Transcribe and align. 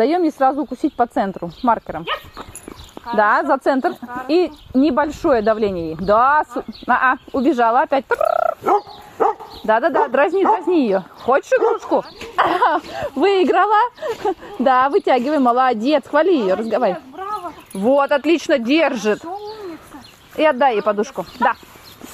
Даем 0.00 0.22
ей 0.22 0.32
сразу 0.32 0.62
укусить 0.62 0.96
по 0.96 1.06
центру 1.06 1.50
маркером. 1.62 2.06
Да, 3.14 3.42
за 3.44 3.58
центр. 3.58 3.96
И 4.28 4.50
небольшое 4.72 5.42
давление 5.42 5.88
ей. 5.88 5.96
Да, 6.00 6.42
су... 6.54 6.64
а, 6.86 7.16
-а 7.16 7.18
убежала 7.34 7.82
опять. 7.82 8.06
Да-да-да, 9.64 10.08
дразни, 10.08 10.42
дразни 10.42 10.76
ее. 10.76 11.04
Хочешь 11.22 11.52
игрушку? 11.52 12.02
Выиграла. 13.14 13.76
Да, 14.58 14.88
вытягивай, 14.88 15.38
молодец, 15.38 16.04
хвали 16.08 16.32
ее, 16.32 16.54
разговаривай. 16.54 17.02
Вот, 17.74 18.10
отлично, 18.10 18.58
держит. 18.58 19.22
И 20.38 20.44
отдай 20.46 20.76
ей 20.76 20.82
подушку. 20.82 21.26
Да. 21.40 21.52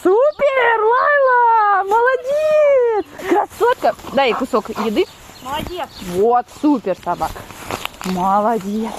Супер, 0.03 0.81
Лайла, 0.93 1.85
молодец. 1.85 3.07
Красотка. 3.29 3.95
Дай 4.13 4.31
ей 4.31 4.35
кусок 4.35 4.71
еды. 4.71 5.07
Молодец. 5.47 5.89
Вот, 6.15 6.47
супер 6.61 6.97
собака. 6.97 7.41
Молодец. 8.07 8.93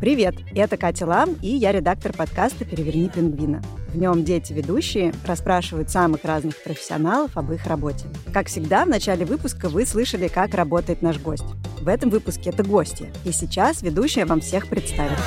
Привет, 0.00 0.36
это 0.54 0.76
Катя 0.76 1.06
Лам, 1.06 1.34
и 1.42 1.48
я 1.48 1.72
редактор 1.72 2.12
подкаста 2.12 2.64
«Переверни 2.64 3.08
пингвина». 3.08 3.62
В 3.88 3.98
нем 3.98 4.22
дети-ведущие 4.22 5.12
расспрашивают 5.26 5.90
самых 5.90 6.24
разных 6.24 6.62
профессионалов 6.62 7.36
об 7.36 7.50
их 7.50 7.66
работе. 7.66 8.06
Как 8.32 8.46
всегда, 8.46 8.84
в 8.84 8.88
начале 8.88 9.24
выпуска 9.24 9.68
вы 9.68 9.86
слышали, 9.86 10.28
как 10.28 10.54
работает 10.54 11.02
наш 11.02 11.18
гость. 11.18 11.44
В 11.80 11.88
этом 11.88 12.10
выпуске 12.10 12.50
это 12.50 12.62
гости, 12.62 13.12
и 13.24 13.32
сейчас 13.32 13.82
ведущая 13.82 14.24
вам 14.24 14.40
всех 14.40 14.68
представит. 14.68 15.18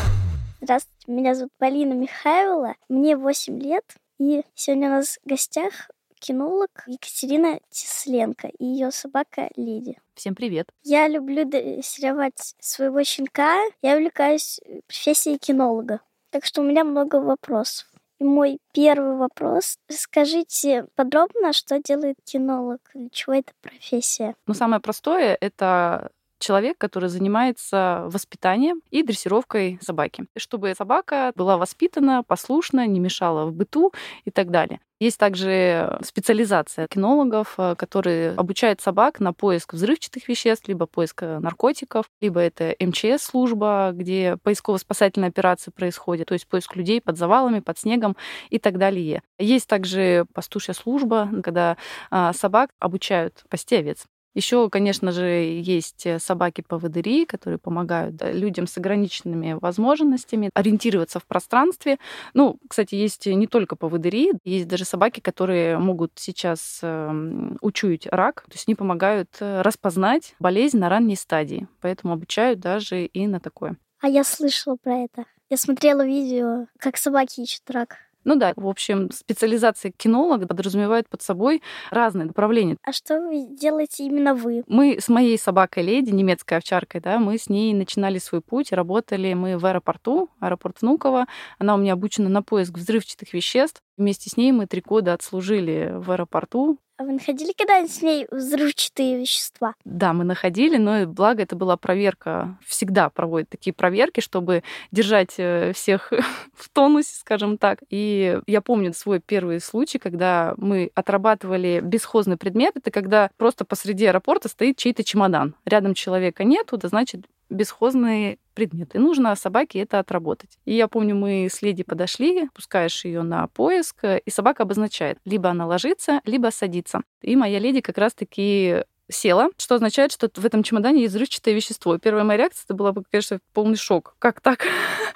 Здравствуйте, 0.62 1.12
меня 1.12 1.36
зовут 1.36 1.52
Полина 1.58 1.94
Михайлова, 1.94 2.76
мне 2.88 3.18
8 3.18 3.60
лет, 3.60 3.84
и 4.20 4.44
сегодня 4.56 4.88
у 4.88 4.92
нас 4.92 5.20
в 5.22 5.30
гостях 5.30 5.90
кинолог 6.20 6.70
Екатерина 6.88 7.60
Тесленко 7.70 8.48
и 8.48 8.66
ее 8.66 8.92
собака 8.92 9.50
Лиди. 9.56 10.00
Всем 10.16 10.36
привет. 10.36 10.70
Я 10.84 11.08
люблю 11.08 11.46
дрессировать 11.46 12.56
своего 12.60 13.04
щенка. 13.04 13.60
Я 13.82 13.96
увлекаюсь 13.96 14.60
профессией 14.88 15.38
кинолога. 15.38 16.02
Так 16.32 16.46
что 16.46 16.62
у 16.62 16.64
меня 16.64 16.84
много 16.84 17.18
вопросов. 17.18 17.88
И 18.20 18.24
мой 18.24 18.60
первый 18.74 19.16
вопрос. 19.16 19.78
Скажите 19.90 20.88
подробно, 20.96 21.54
что 21.54 21.80
делает 21.80 22.18
кинолог, 22.24 22.82
для 22.96 23.10
чего 23.10 23.36
эта 23.36 23.54
профессия? 23.62 24.36
Ну, 24.48 24.54
самое 24.56 24.82
простое— 24.82 25.38
это 25.42 26.10
человек, 26.40 26.78
который 26.78 27.10
занимается 27.10 28.04
воспитанием 28.08 28.82
и 28.92 29.04
дрессировкой 29.04 29.80
собаки, 29.82 30.26
чтобы 30.38 30.74
собака 30.76 31.32
была 31.36 31.58
воспитана, 31.58 32.24
послушна, 32.24 32.88
не 32.88 33.00
мешала 33.00 33.46
в 33.46 33.54
быту 33.54 33.94
и 34.26 34.32
так 34.32 34.52
далее. 34.52 34.80
Есть 35.00 35.20
также 35.20 36.00
специализация 36.04 36.88
кинологов, 36.88 37.54
э, 37.60 37.76
которые 37.76 38.32
обучают 38.32 38.82
собак 38.82 39.20
на 39.20 39.32
поиск 39.32 39.74
взрывчатых 39.74 40.28
веществ, 40.28 40.68
либо 40.68 40.88
поиск 40.88 41.22
э, 41.22 41.38
наркотиков, 41.38 42.10
либо 42.20 42.40
это 42.40 42.76
МЧС-служба, 42.80 43.92
где 43.94 44.38
поисково-спасательная 44.44 45.30
операция 45.30 45.72
происходит, 45.72 46.30
то 46.30 46.34
есть 46.34 46.48
поиск 46.48 46.76
людей 46.76 47.00
под 47.00 47.18
завалами, 47.18 47.60
под 47.60 47.78
снегом 47.78 48.18
и 48.50 48.58
так 48.58 48.80
далее. 48.80 49.22
Есть 49.38 49.68
также 49.68 50.26
пастушья 50.34 50.74
служба, 50.74 51.30
когда 51.44 51.78
а, 52.10 52.34
собак 52.34 52.72
обучают 52.80 53.44
пасти 53.50 53.76
овец. 53.76 54.08
Еще, 54.38 54.70
конечно 54.70 55.12
же, 55.12 55.26
есть 55.26 56.06
э, 56.06 56.20
собаки-поводыри, 56.20 57.26
которые 57.26 57.58
помогают 57.58 58.22
людям 58.22 58.68
с 58.68 58.78
ограниченными 58.78 59.58
возможностями 59.60 60.52
ориентироваться 60.54 61.20
в 61.20 61.26
пространстве. 61.26 61.98
Ну, 62.36 62.60
кстати, 62.70 62.94
есть 62.94 63.26
не 63.26 63.48
только 63.48 63.76
поводыри, 63.76 64.34
есть 64.44 64.68
даже 64.68 64.86
собаки, 64.86 65.22
которые 65.22 65.80
могут 65.80 66.12
сейчас 66.18 66.82
эм, 66.84 67.58
учуять 67.62 68.06
рак, 68.12 68.44
то 68.44 68.54
есть 68.54 68.66
они 68.68 68.76
помогают 68.76 69.30
э, 69.40 69.64
распознать 69.64 70.36
болезнь 70.40 70.78
на 70.78 70.90
ранней 70.90 71.16
стадии, 71.16 71.68
поэтому 71.82 72.14
обучают 72.14 72.60
даже 72.60 73.06
и 73.06 73.26
на 73.26 73.40
такое. 73.40 73.76
А 74.02 74.08
я 74.08 74.24
слышала 74.24 74.76
про 74.76 75.00
это. 75.00 75.26
Я 75.50 75.58
смотрела 75.58 76.06
видео, 76.06 76.68
как 76.78 76.98
собаки 76.98 77.42
ищут 77.42 77.68
рак. 77.72 77.98
Ну 78.28 78.36
да, 78.36 78.52
в 78.58 78.68
общем, 78.68 79.10
специализация 79.10 79.90
кинолога 79.96 80.48
подразумевает 80.48 81.08
под 81.08 81.22
собой 81.22 81.62
разные 81.92 82.26
направления. 82.26 82.76
А 82.84 82.92
что 82.92 83.22
вы 83.22 83.48
делаете 83.48 84.04
именно 84.04 84.36
вы? 84.36 84.66
Мы 84.68 84.98
с 85.00 85.08
моей 85.08 85.40
собакой 85.40 85.84
Леди, 85.84 86.10
немецкой 86.10 86.56
овчаркой, 86.58 87.00
да, 87.00 87.20
мы 87.20 87.38
с 87.38 87.48
ней 87.48 87.74
начинали 87.74 88.18
свой 88.18 88.42
путь, 88.42 88.74
работали 88.74 89.34
мы 89.34 89.58
в 89.58 89.66
аэропорту, 89.66 90.30
аэропорт 90.42 90.82
Внуково. 90.82 91.28
Она 91.58 91.76
у 91.76 91.78
меня 91.78 91.94
обучена 91.94 92.28
на 92.28 92.44
поиск 92.44 92.74
взрывчатых 92.74 93.34
веществ. 93.34 93.80
Вместе 93.96 94.30
с 94.30 94.36
ней 94.36 94.52
мы 94.52 94.66
три 94.68 94.82
года 94.82 95.14
отслужили 95.14 95.94
в 95.96 96.12
аэропорту, 96.12 96.80
а 96.98 97.04
вы 97.04 97.14
находили 97.14 97.54
когда-нибудь 97.56 97.92
с 97.94 98.02
ней 98.02 98.28
взрывчатые 98.32 99.20
вещества? 99.20 99.76
Да, 99.86 100.14
мы 100.14 100.24
находили, 100.24 100.78
но 100.78 101.06
благо 101.06 101.44
это 101.44 101.56
была 101.56 101.78
проверка. 101.78 102.58
Всегда 102.66 103.10
проводят 103.10 103.50
такие 103.50 103.72
проверки, 103.72 104.20
чтобы 104.20 104.64
держать 104.92 105.36
э, 105.38 105.74
всех 105.74 106.12
в 106.56 106.70
тонусе, 106.70 107.16
скажем 107.20 107.60
так. 107.60 107.80
И 107.90 108.40
я 108.48 108.62
помню 108.62 108.94
свой 108.94 109.20
первый 109.20 109.60
случай, 109.60 110.00
когда 110.00 110.56
мы 110.58 110.90
отрабатывали 110.96 111.82
бесхозный 111.84 112.38
предмет. 112.38 112.76
Это 112.76 112.90
когда 112.90 113.30
просто 113.38 113.64
посреди 113.64 114.08
аэропорта 114.08 114.50
стоит 114.50 114.78
чей-то 114.78 115.04
чемодан. 115.04 115.54
Рядом 115.66 115.94
человека 115.94 116.44
нету, 116.44 116.78
да 116.78 116.88
значит 116.88 117.26
бесхозные 117.50 118.38
предметы. 118.54 119.00
Нужно 119.00 119.36
собаке 119.36 119.80
это 119.80 120.00
отработать. 120.00 120.58
И 120.66 120.74
я 120.74 120.88
помню, 120.88 121.16
мы 121.16 121.48
с 121.52 121.62
леди 121.62 121.84
подошли, 121.84 122.50
пускаешь 122.54 123.06
ее 123.06 123.22
на 123.22 123.48
поиск, 123.48 124.04
и 124.04 124.30
собака 124.30 124.64
обозначает, 124.64 125.20
либо 125.26 125.50
она 125.50 125.66
ложится, 125.66 126.22
либо 126.26 126.50
садится. 126.52 127.02
И 127.22 127.36
моя 127.36 127.60
леди 127.60 127.82
как 127.82 127.98
раз-таки 127.98 128.84
села, 129.10 129.50
что 129.58 129.76
означает, 129.76 130.12
что 130.12 130.30
в 130.34 130.46
этом 130.46 130.64
чемодане 130.64 131.02
есть 131.02 131.14
взрывчатое 131.14 131.54
вещество. 131.54 131.98
Первая 131.98 132.24
моя 132.24 132.40
реакция 132.40 132.66
это 132.66 132.74
была, 132.74 132.94
конечно, 133.10 133.40
полный 133.54 133.78
шок. 133.78 134.16
Как 134.20 134.42
так? 134.42 134.66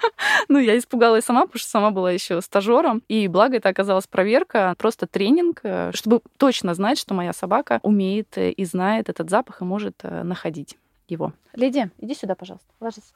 ну, 0.48 0.58
я 0.58 0.78
испугалась 0.78 1.24
сама, 1.24 1.42
потому 1.42 1.58
что 1.58 1.68
сама 1.68 1.90
была 1.90 2.10
еще 2.10 2.40
стажером. 2.40 3.02
И 3.08 3.28
благо 3.28 3.56
это 3.56 3.68
оказалась 3.68 4.06
проверка, 4.06 4.74
просто 4.78 5.06
тренинг, 5.06 5.60
э, 5.62 5.90
чтобы 5.94 6.22
точно 6.38 6.74
знать, 6.74 6.98
что 6.98 7.14
моя 7.14 7.32
собака 7.32 7.80
умеет 7.82 8.38
и 8.38 8.64
знает 8.64 9.08
этот 9.08 9.30
запах 9.30 9.60
и 9.60 9.64
может 9.64 9.96
э, 10.02 10.22
находить 10.22 10.76
его. 11.12 11.32
Леди, 11.54 11.90
иди 11.98 12.14
сюда, 12.14 12.34
пожалуйста. 12.34 12.68
Ложись. 12.80 13.12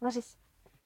Ложись. 0.00 0.36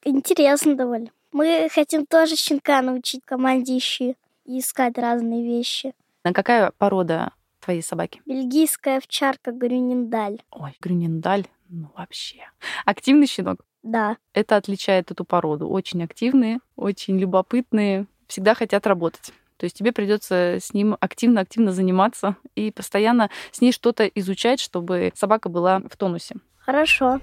Интересно 0.05 0.75
довольно. 0.75 1.11
Мы 1.33 1.69
хотим 1.73 2.07
тоже 2.07 2.37
щенка 2.37 2.83
научить 2.83 3.25
команде 3.25 3.77
ищи 3.77 4.17
и 4.45 4.61
искать 4.61 4.97
разные 4.99 5.45
вещи. 5.45 5.95
А 6.23 6.33
какая 6.33 6.73
порода 6.79 7.33
твоей 7.61 7.83
собаки? 7.83 8.23
Бельгийская 8.27 8.99
овчарка 8.99 9.53
Грюниндаль. 9.53 10.41
Ой, 10.51 10.75
Грюниндаль, 10.81 11.47
ну 11.69 11.91
вообще. 11.97 12.49
Активный 12.85 13.27
щенок? 13.27 13.65
Да. 13.83 14.17
Это 14.33 14.57
отличает 14.57 15.11
эту 15.11 15.25
породу. 15.25 15.69
Очень 15.69 16.03
активные, 16.03 16.61
очень 16.77 17.19
любопытные, 17.19 18.07
всегда 18.27 18.55
хотят 18.55 18.87
работать. 18.87 19.33
То 19.59 19.65
есть 19.65 19.77
тебе 19.77 19.93
придется 19.93 20.57
с 20.61 20.73
ним 20.73 20.97
активно-активно 20.99 21.73
заниматься 21.73 22.37
и 22.55 22.71
постоянно 22.71 23.29
с 23.51 23.61
ней 23.61 23.73
что-то 23.73 24.07
изучать, 24.07 24.61
чтобы 24.61 25.13
собака 25.15 25.49
была 25.49 25.81
в 25.81 25.97
тонусе. 25.97 26.37
Хорошо. 26.59 27.21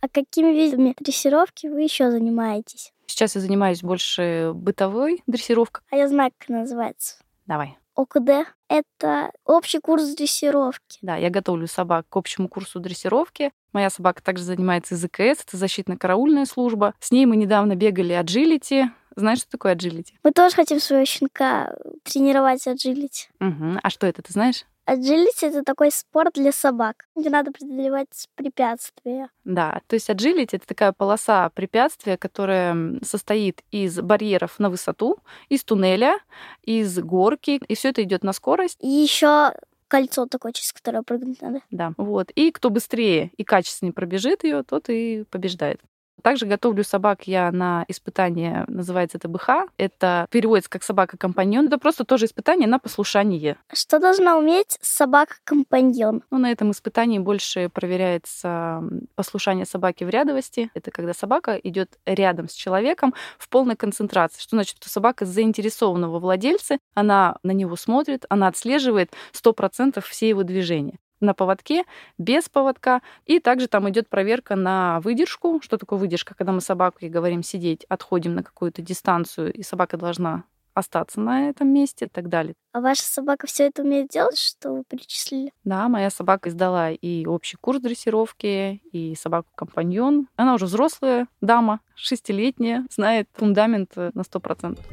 А 0.00 0.08
какими 0.08 0.48
видами 0.48 0.94
дрессировки 0.98 1.68
вы 1.68 1.82
еще 1.82 2.10
занимаетесь? 2.10 2.92
Сейчас 3.06 3.34
я 3.34 3.40
занимаюсь 3.40 3.82
больше 3.82 4.52
бытовой 4.54 5.22
дрессировкой. 5.26 5.84
А 5.90 5.96
я 5.96 6.08
знаю, 6.08 6.32
как 6.38 6.48
называется. 6.48 7.16
Давай. 7.46 7.76
ОКД— 7.94 8.48
это 8.68 9.30
общий 9.44 9.78
курс 9.78 10.14
дрессировки. 10.14 10.98
Да, 11.02 11.16
я 11.16 11.28
готовлю 11.28 11.66
собак 11.66 12.06
к 12.08 12.16
общему 12.16 12.48
курсу 12.48 12.80
дрессировки. 12.80 13.52
Моя 13.72 13.90
собака 13.90 14.22
также 14.22 14.44
занимается 14.44 14.96
ЗКС, 14.96 15.44
это 15.46 15.56
защитно-караульная 15.56 16.46
служба. 16.46 16.94
С 17.00 17.10
ней 17.10 17.26
мы 17.26 17.36
недавно 17.36 17.74
бегали 17.74 18.12
аджилити, 18.12 18.90
знаешь, 19.16 19.40
что 19.40 19.50
такое 19.50 19.72
аджилити? 19.72 20.14
Мы 20.22 20.32
тоже 20.32 20.54
хотим 20.54 20.80
своего 20.80 21.04
щенка 21.04 21.74
тренировать 22.02 22.66
аджилити. 22.66 23.28
Угу. 23.40 23.78
А 23.82 23.90
что 23.90 24.06
это, 24.06 24.22
ты 24.22 24.32
знаешь? 24.32 24.64
Аджилити— 24.84 25.46
это 25.46 25.62
такой 25.62 25.92
спорт 25.92 26.34
для 26.34 26.50
собак, 26.50 27.06
где 27.14 27.30
надо 27.30 27.52
преодолевать 27.52 28.28
препятствия. 28.34 29.28
Да, 29.44 29.80
то 29.86 29.94
есть 29.94 30.10
аджилити— 30.10 30.56
это 30.56 30.66
такая 30.66 30.92
полоса 30.92 31.50
препятствия, 31.50 32.16
которая 32.16 32.98
состоит 33.02 33.62
из 33.70 34.00
барьеров 34.00 34.58
на 34.58 34.70
высоту, 34.70 35.18
из 35.48 35.62
туннеля, 35.62 36.18
из 36.64 36.98
горки, 36.98 37.60
и 37.68 37.74
все 37.76 37.90
это 37.90 38.02
идет 38.02 38.24
на 38.24 38.32
скорость. 38.32 38.78
И 38.80 38.88
еще 38.88 39.52
кольцо 39.92 40.24
такое, 40.24 40.52
через 40.52 40.72
которое 40.72 41.02
прыгнуть 41.02 41.42
надо. 41.42 41.60
Да, 41.70 41.92
вот. 41.98 42.30
И 42.30 42.50
кто 42.50 42.70
быстрее 42.70 43.30
и 43.36 43.44
качественнее 43.44 43.92
пробежит 43.92 44.42
ее, 44.42 44.62
тот 44.62 44.88
и 44.88 45.24
побеждает. 45.30 45.82
Также 46.22 46.46
готовлю 46.46 46.84
собак 46.84 47.26
я 47.26 47.50
на 47.50 47.84
испытание, 47.88 48.64
называется 48.68 49.18
это 49.18 49.28
БХ. 49.28 49.68
Это 49.76 50.26
переводится 50.30 50.70
как 50.70 50.82
собака-компаньон. 50.82 51.66
Это 51.66 51.78
просто 51.78 52.04
тоже 52.04 52.26
испытание 52.26 52.68
на 52.68 52.78
послушание. 52.78 53.56
Что 53.72 53.98
должна 53.98 54.36
уметь 54.36 54.78
собака-компаньон? 54.80 56.22
Ну, 56.30 56.38
на 56.38 56.52
этом 56.52 56.70
испытании 56.70 57.18
больше 57.18 57.68
проверяется 57.68 58.82
послушание 59.14 59.66
собаки 59.66 60.04
в 60.04 60.10
рядовости. 60.10 60.70
Это 60.74 60.90
когда 60.90 61.12
собака 61.12 61.56
идет 61.56 61.98
рядом 62.06 62.48
с 62.48 62.52
человеком 62.52 63.14
в 63.38 63.48
полной 63.48 63.76
концентрации. 63.76 64.40
Что 64.40 64.56
значит, 64.56 64.76
что 64.76 64.88
собака 64.88 65.26
заинтересована 65.26 66.08
во 66.08 66.18
владельце, 66.18 66.78
она 66.94 67.36
на 67.42 67.50
него 67.52 67.76
смотрит, 67.76 68.26
она 68.28 68.48
отслеживает 68.48 69.12
100% 69.32 70.00
все 70.00 70.28
его 70.28 70.42
движения 70.44 70.98
на 71.22 71.34
поводке, 71.34 71.84
без 72.18 72.48
поводка. 72.48 73.00
И 73.24 73.40
также 73.40 73.68
там 73.68 73.88
идет 73.88 74.08
проверка 74.08 74.56
на 74.56 75.00
выдержку. 75.00 75.60
Что 75.62 75.78
такое 75.78 75.98
выдержка? 75.98 76.34
Когда 76.34 76.52
мы 76.52 76.60
с 76.60 76.66
собакой 76.66 77.08
говорим 77.08 77.42
сидеть, 77.42 77.84
отходим 77.88 78.34
на 78.34 78.42
какую-то 78.42 78.82
дистанцию, 78.82 79.52
и 79.52 79.62
собака 79.62 79.96
должна 79.96 80.44
остаться 80.74 81.20
на 81.20 81.50
этом 81.50 81.68
месте 81.68 82.06
и 82.06 82.08
так 82.08 82.28
далее. 82.28 82.54
А 82.72 82.80
ваша 82.80 83.02
собака 83.02 83.46
все 83.46 83.66
это 83.66 83.82
умеет 83.82 84.08
делать, 84.08 84.38
что 84.38 84.72
вы 84.72 84.84
перечислили? 84.88 85.52
Да, 85.64 85.88
моя 85.88 86.08
собака 86.10 86.50
сдала 86.50 86.90
и 86.90 87.26
общий 87.26 87.58
курс 87.60 87.80
дрессировки, 87.80 88.80
и 88.90 89.14
собаку-компаньон. 89.14 90.28
Она 90.36 90.54
уже 90.54 90.64
взрослая 90.64 91.28
дама, 91.40 91.80
шестилетняя, 91.94 92.86
знает 92.90 93.28
фундамент 93.34 93.96
на 93.96 94.22
сто 94.24 94.40
процентов. 94.40 94.84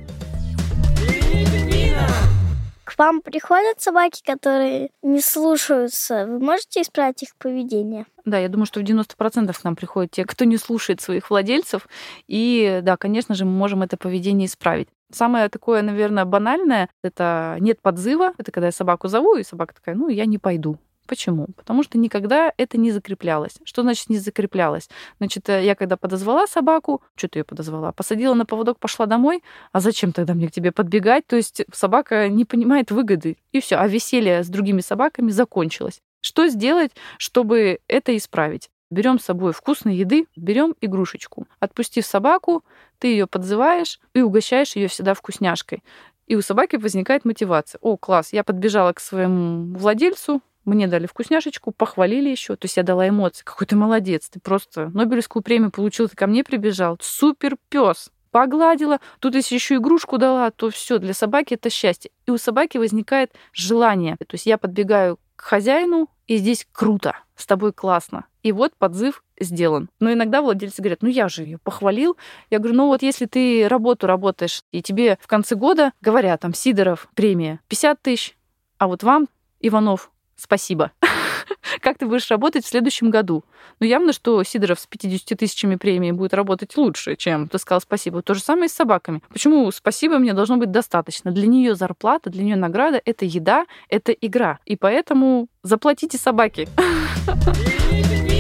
Вам 3.00 3.22
приходят 3.22 3.80
собаки, 3.80 4.22
которые 4.26 4.90
не 5.02 5.22
слушаются. 5.22 6.26
Вы 6.26 6.40
можете 6.40 6.82
исправить 6.82 7.24
их 7.24 7.30
поведение? 7.38 8.06
Да, 8.26 8.38
я 8.38 8.50
думаю, 8.50 8.66
что 8.66 8.82
в 8.82 8.84
90% 8.84 9.58
к 9.58 9.64
нам 9.64 9.78
приходят 9.78 10.12
те, 10.12 10.26
кто 10.26 10.44
не 10.44 10.58
слушает 10.58 11.00
своих 11.00 11.30
владельцев. 11.30 11.88
И 12.28 12.82
да, 12.84 12.98
конечно 12.98 13.36
же, 13.36 13.46
мы 13.46 13.52
можем 13.52 13.84
это 13.84 13.96
поведение 13.96 14.48
исправить. 14.48 14.90
Самое 15.14 15.48
такое, 15.48 15.82
наверное, 15.82 16.26
банальное— 16.26 16.90
это 17.02 17.56
нет 17.62 17.82
подзыва. 17.82 18.34
Это 18.38 18.52
когда 18.52 18.66
я 18.66 18.74
собаку 18.74 19.08
зову, 19.08 19.38
и 19.38 19.44
собака 19.44 19.74
такая, 19.74 19.96
ну, 19.96 20.10
я 20.10 20.26
не 20.26 20.38
пойду. 20.38 20.78
Почему? 21.10 21.48
Потому 21.56 21.82
что 21.82 21.98
никогда 21.98 22.54
это 22.56 22.78
не 22.78 22.92
закреплялось. 22.92 23.54
Что 23.64 23.82
значит 23.82 24.10
не 24.10 24.20
закреплялось? 24.20 24.90
Значит, 25.18 25.50
э, 25.50 25.66
я 25.66 25.74
когда 25.74 25.98
подозвала 25.98 26.46
собаку, 26.46 27.02
что 27.16 27.28
ты 27.28 27.40
ее 27.40 27.44
подозвала? 27.44 27.92
Посадила 27.92 28.36
на 28.36 28.46
поводок, 28.46 28.78
пошла 28.78 29.08
домой. 29.08 29.44
А 29.72 29.80
зачем 29.80 30.12
тогда 30.12 30.36
мне 30.36 30.48
к 30.48 30.52
тебе 30.52 30.72
подбегать? 30.72 31.26
То 31.26 31.36
есть 31.36 31.64
собака 31.74 32.30
не 32.30 32.46
понимает 32.46 32.92
выгоды. 32.92 33.38
И 33.52 33.60
все. 33.60 33.78
А 33.78 33.88
веселье 33.88 34.44
с 34.44 34.50
другими 34.50 34.82
собаками 34.82 35.32
закончилось. 35.32 36.00
Что 36.22 36.48
сделать, 36.48 36.92
чтобы 37.18 37.80
это 37.88 38.16
исправить? 38.16 38.70
Берем 38.92 39.18
с 39.18 39.26
собой 39.26 39.52
вкусной 39.52 39.96
еды, 39.96 40.28
берем 40.36 40.76
игрушечку. 40.80 41.48
Отпустив 41.60 42.06
собаку, 42.06 42.64
ты 43.00 43.08
ее 43.08 43.26
подзываешь 43.26 44.00
и 44.14 44.22
угощаешь 44.22 44.76
ее 44.76 44.90
всегда 44.90 45.16
вкусняшкой. 45.16 45.82
И 46.28 46.36
у 46.36 46.44
собаки 46.44 46.76
возникает 46.76 47.26
мотивация. 47.26 47.80
О, 47.82 47.98
класс, 47.98 48.32
я 48.32 48.44
подбежала 48.44 48.94
к 48.94 49.00
своему 49.00 49.76
владельцу, 49.76 50.44
мне 50.66 50.88
дали 50.88 51.08
вкусняшечку, 51.08 51.72
похвалили 51.72 52.30
еще. 52.30 52.56
То 52.56 52.66
есть 52.66 52.78
я 52.78 52.84
дала 52.84 53.08
эмоции. 53.08 53.44
Какой 53.44 53.68
ты 53.68 53.76
молодец, 53.76 54.30
ты 54.30 54.40
просто 54.40 54.90
Нобелевскую 54.90 55.44
премию 55.44 55.72
получил, 55.72 56.10
ты 56.10 56.16
ко 56.16 56.28
мне 56.28 56.44
прибежал. 56.44 56.98
Супер 57.02 57.58
пес 57.70 58.12
погладила, 58.32 59.00
тут 59.20 59.36
если 59.36 59.56
еще 59.56 59.76
игрушку 59.76 60.18
дала, 60.18 60.52
то 60.52 60.70
все 60.70 61.00
для 61.00 61.14
собаки 61.14 61.56
это 61.56 61.70
счастье. 61.70 62.12
И 62.26 62.32
у 62.32 62.38
собаки 62.38 62.78
возникает 62.78 63.32
желание. 63.54 64.18
То 64.18 64.34
есть 64.34 64.46
я 64.46 64.58
подбегаю 64.58 65.18
к 65.36 65.42
хозяину, 65.42 66.10
и 66.28 66.38
здесь 66.38 66.68
круто, 66.72 67.16
с 67.36 67.46
тобой 67.46 67.74
классно. 67.74 68.26
И 68.44 68.52
вот 68.52 68.76
подзыв 68.78 69.24
сделан. 69.40 69.90
Но 70.00 70.14
иногда 70.14 70.42
владельцы 70.42 70.82
говорят, 70.82 71.02
ну 71.02 71.10
я 71.10 71.28
же 71.28 71.44
ее 71.44 71.58
похвалил. 71.58 72.18
Я 72.50 72.60
говорю, 72.60 72.76
ну 72.76 72.88
вот 72.88 73.02
если 73.02 73.26
ты 73.26 73.68
работу 73.68 74.06
работаешь, 74.06 74.62
и 74.72 74.82
тебе 74.82 75.18
в 75.22 75.28
конце 75.28 75.56
года 75.56 75.92
говорят, 76.02 76.42
там, 76.42 76.54
Сидоров, 76.54 77.10
премия 77.16 77.62
50 77.68 78.02
тысяч, 78.02 78.38
а 78.78 78.88
вот 78.88 79.04
вам, 79.04 79.28
Иванов, 79.60 80.12
спасибо. 80.40 80.92
как 81.82 81.98
ты 81.98 82.06
будешь 82.06 82.30
работать 82.30 82.66
в 82.66 82.70
следующем 82.70 83.10
году? 83.10 83.44
Ну, 83.80 83.86
явно, 83.86 84.14
что 84.14 84.44
Сидоров 84.44 84.80
с 84.80 84.88
50 84.88 85.38
тысячами 85.38 85.76
премии 85.76 86.12
будет 86.12 86.34
работать 86.34 86.76
лучше, 86.78 87.16
чем 87.16 87.48
ты 87.48 87.58
сказал 87.58 87.82
спасибо. 87.82 88.22
То 88.22 88.34
же 88.34 88.42
самое 88.42 88.66
и 88.66 88.70
с 88.70 88.74
собаками. 88.74 89.22
Почему 89.30 89.72
спасибо 89.72 90.18
мне 90.18 90.34
должно 90.34 90.58
быть 90.58 90.72
достаточно? 90.72 91.32
Для 91.32 91.48
нее 91.48 91.76
зарплата, 91.76 92.30
для 92.30 92.44
нее 92.44 92.56
награда— 92.56 93.02
это 93.06 93.26
еда, 93.26 93.66
это 93.90 94.12
игра. 94.12 94.60
И 94.66 94.76
поэтому 94.76 95.48
заплатите 95.64 96.18
собаке. 96.18 96.68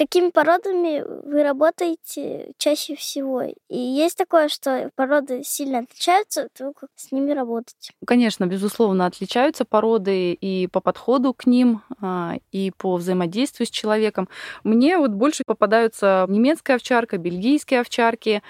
Какими 0.00 0.30
породами 0.30 1.04
вы 1.26 1.42
работаете 1.42 2.52
чаще 2.56 2.96
всего? 2.96 3.42
И 3.42 3.76
есть 3.76 4.16
такое, 4.16 4.48
что 4.48 4.90
породы 4.94 5.42
сильно 5.44 5.80
отличаются, 5.80 6.48
то 6.56 6.72
как 6.72 6.88
с 6.96 7.12
ними 7.12 7.32
работать? 7.32 7.92
Конечно, 8.06 8.46
безусловно, 8.46 9.04
отличаются 9.04 9.66
породы 9.66 10.32
и 10.32 10.68
по 10.68 10.80
подходу 10.80 11.34
к 11.34 11.44
ним, 11.44 11.82
а, 12.00 12.36
и 12.50 12.72
по 12.78 12.96
взаимодействию 12.96 13.66
с 13.66 13.70
человеком. 13.70 14.30
Мне 14.64 14.96
вот 14.96 15.10
больше 15.10 15.42
попадаются 15.44 16.24
немецкая 16.30 16.76
овчарка, 16.76 17.18
бельгийские 17.18 17.80
овчарки, 17.80 18.42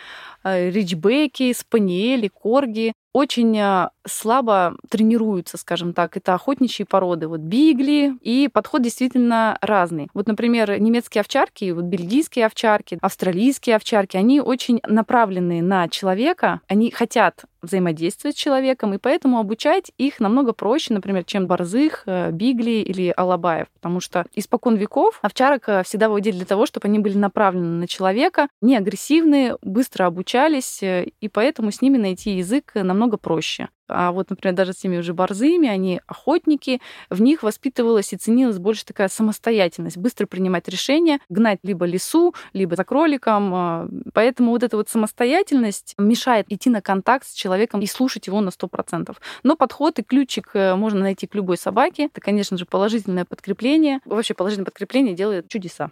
а, 0.45 0.71
ричбеки, 0.71 1.53
спаниели, 1.53 2.29
корги 2.29 2.93
очень 3.13 3.59
а, 3.59 3.91
слабо 4.13 4.77
тренируются, 4.89 5.57
скажем 5.57 5.93
так. 5.93 6.17
Это 6.17 6.35
охотничьи 6.35 6.85
породы, 6.85 7.29
вот 7.29 7.41
бигли, 7.41 8.15
и 8.21 8.49
подход 8.53 8.83
действительно 8.83 9.59
разный. 9.61 10.09
Вот, 10.15 10.27
например, 10.27 10.81
немецкие 10.81 11.21
овчарки, 11.21 11.71
вот 11.71 11.85
бельгийские 11.85 12.47
овчарки, 12.47 12.99
австралийские 13.01 13.77
овчарки, 13.77 14.17
они 14.17 14.41
очень 14.41 14.81
направлены 14.87 15.63
на 15.63 15.89
человека, 15.89 16.61
они 16.69 16.91
хотят 16.91 17.45
взаимодействовать 17.63 18.37
с 18.37 18.41
человеком, 18.41 18.95
и 18.95 18.99
поэтому 18.99 19.39
обучать 19.39 19.93
их 19.99 20.21
намного 20.21 20.53
проще, 20.53 20.95
например, 20.95 21.25
чем 21.25 21.47
борзых, 21.47 22.05
э, 22.07 22.31
бигли 22.31 22.71
или 22.71 23.13
алабаев, 23.17 23.69
потому 23.75 24.01
что 24.01 24.27
испокон 24.35 24.77
веков 24.77 25.19
овчарок 25.23 25.69
э, 25.69 25.83
всегда 25.83 26.09
выводили 26.09 26.37
для 26.37 26.47
того, 26.47 26.67
чтобы 26.67 26.89
они 26.89 26.99
были 26.99 27.17
направлены 27.17 27.81
на 27.81 27.87
человека, 27.87 28.49
не 28.61 28.77
агрессивные, 28.77 29.57
быстро 29.63 30.07
обучались, 30.07 30.83
э, 30.83 31.07
и 31.21 31.29
поэтому 31.29 31.71
с 31.71 31.83
ними 31.83 31.99
найти 31.99 32.37
язык 32.37 32.73
намного 32.75 33.17
проще. 33.17 33.69
А 33.91 34.13
вот, 34.13 34.31
например, 34.31 34.55
даже 34.55 34.73
с 34.73 34.77
теми 34.77 34.99
уже 34.99 35.15
борзыми, 35.15 35.69
они 35.69 36.01
охотники, 36.07 36.81
в 37.09 37.21
них 37.21 37.43
воспитывалась 37.43 38.13
и 38.13 38.17
ценилась 38.17 38.59
больше 38.59 38.85
такая 38.85 39.09
самостоятельность, 39.09 39.97
быстро 39.97 40.27
принимать 40.27 40.69
решения, 40.69 41.21
гнать 41.29 41.59
либо 41.63 41.85
лесу, 41.87 42.35
либо 42.53 42.77
за 42.77 42.85
кроликом. 42.85 43.55
А, 43.55 43.89
поэтому 44.13 44.53
вот 44.53 44.63
эта 44.63 44.77
вот 44.77 44.89
самостоятельность 44.89 45.95
мешает 45.99 46.47
идти 46.49 46.71
на 46.71 46.81
контакт 46.81 47.27
с 47.27 47.33
человеком 47.33 47.81
и 47.81 47.87
слушать 47.87 48.27
его 48.27 48.41
на 48.41 48.51
100%. 48.51 49.17
Но 49.43 49.57
подход 49.57 49.99
и 49.99 50.03
ключик 50.03 50.51
э, 50.55 50.75
можно 50.75 51.01
найти 51.01 51.27
к 51.27 51.35
любой 51.35 51.57
собаке. 51.57 52.07
Это, 52.07 52.21
конечно 52.21 52.57
же, 52.57 52.67
положительное 52.67 53.25
подкрепление. 53.25 54.01
Вообще 54.05 54.35
положительное 54.35 54.67
подкрепление 54.67 55.15
делает 55.15 55.49
чудеса. 55.49 55.91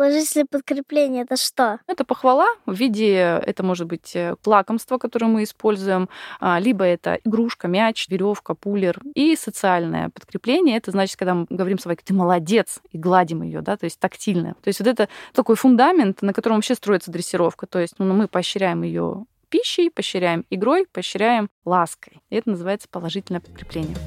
Положительное 0.00 0.46
подкрепление 0.50 1.24
это 1.24 1.36
что? 1.36 1.78
Это 1.86 2.06
похвала 2.06 2.48
в 2.64 2.72
виде, 2.72 3.16
это 3.18 3.62
может 3.62 3.86
быть 3.86 4.16
э, 4.16 4.34
лакомство, 4.46 4.96
которое 4.96 5.26
мы 5.26 5.42
используем, 5.42 6.08
а, 6.40 6.58
либо 6.58 6.86
это 6.86 7.20
игрушка, 7.22 7.68
мяч, 7.68 8.08
веревка, 8.08 8.54
пулер. 8.54 8.98
И 9.14 9.36
социальное 9.36 10.08
подкрепление, 10.08 10.78
это 10.78 10.90
значит, 10.90 11.18
когда 11.18 11.34
мы 11.34 11.46
говорим 11.50 11.78
собаке, 11.78 12.02
ты 12.02 12.14
молодец, 12.14 12.80
и 12.92 12.96
гладим 12.96 13.42
ее, 13.42 13.60
да, 13.60 13.76
то 13.76 13.84
есть 13.84 13.98
тактильное. 13.98 14.54
То 14.62 14.68
есть 14.68 14.80
вот 14.80 14.88
это 14.88 15.10
такой 15.34 15.56
фундамент, 15.56 16.22
на 16.22 16.32
котором 16.32 16.56
вообще 16.56 16.76
строится 16.76 17.10
дрессировка. 17.10 17.66
То 17.66 17.78
есть 17.78 17.96
ну, 17.98 18.14
мы 18.14 18.26
поощряем 18.26 18.84
ее 18.84 19.26
пищей, 19.50 19.90
поощряем 19.90 20.46
игрой, 20.48 20.86
поощряем 20.90 21.50
лаской. 21.66 22.22
И 22.30 22.36
это 22.36 22.48
называется 22.48 22.88
положительное 22.90 23.42
подкрепление. 23.42 23.98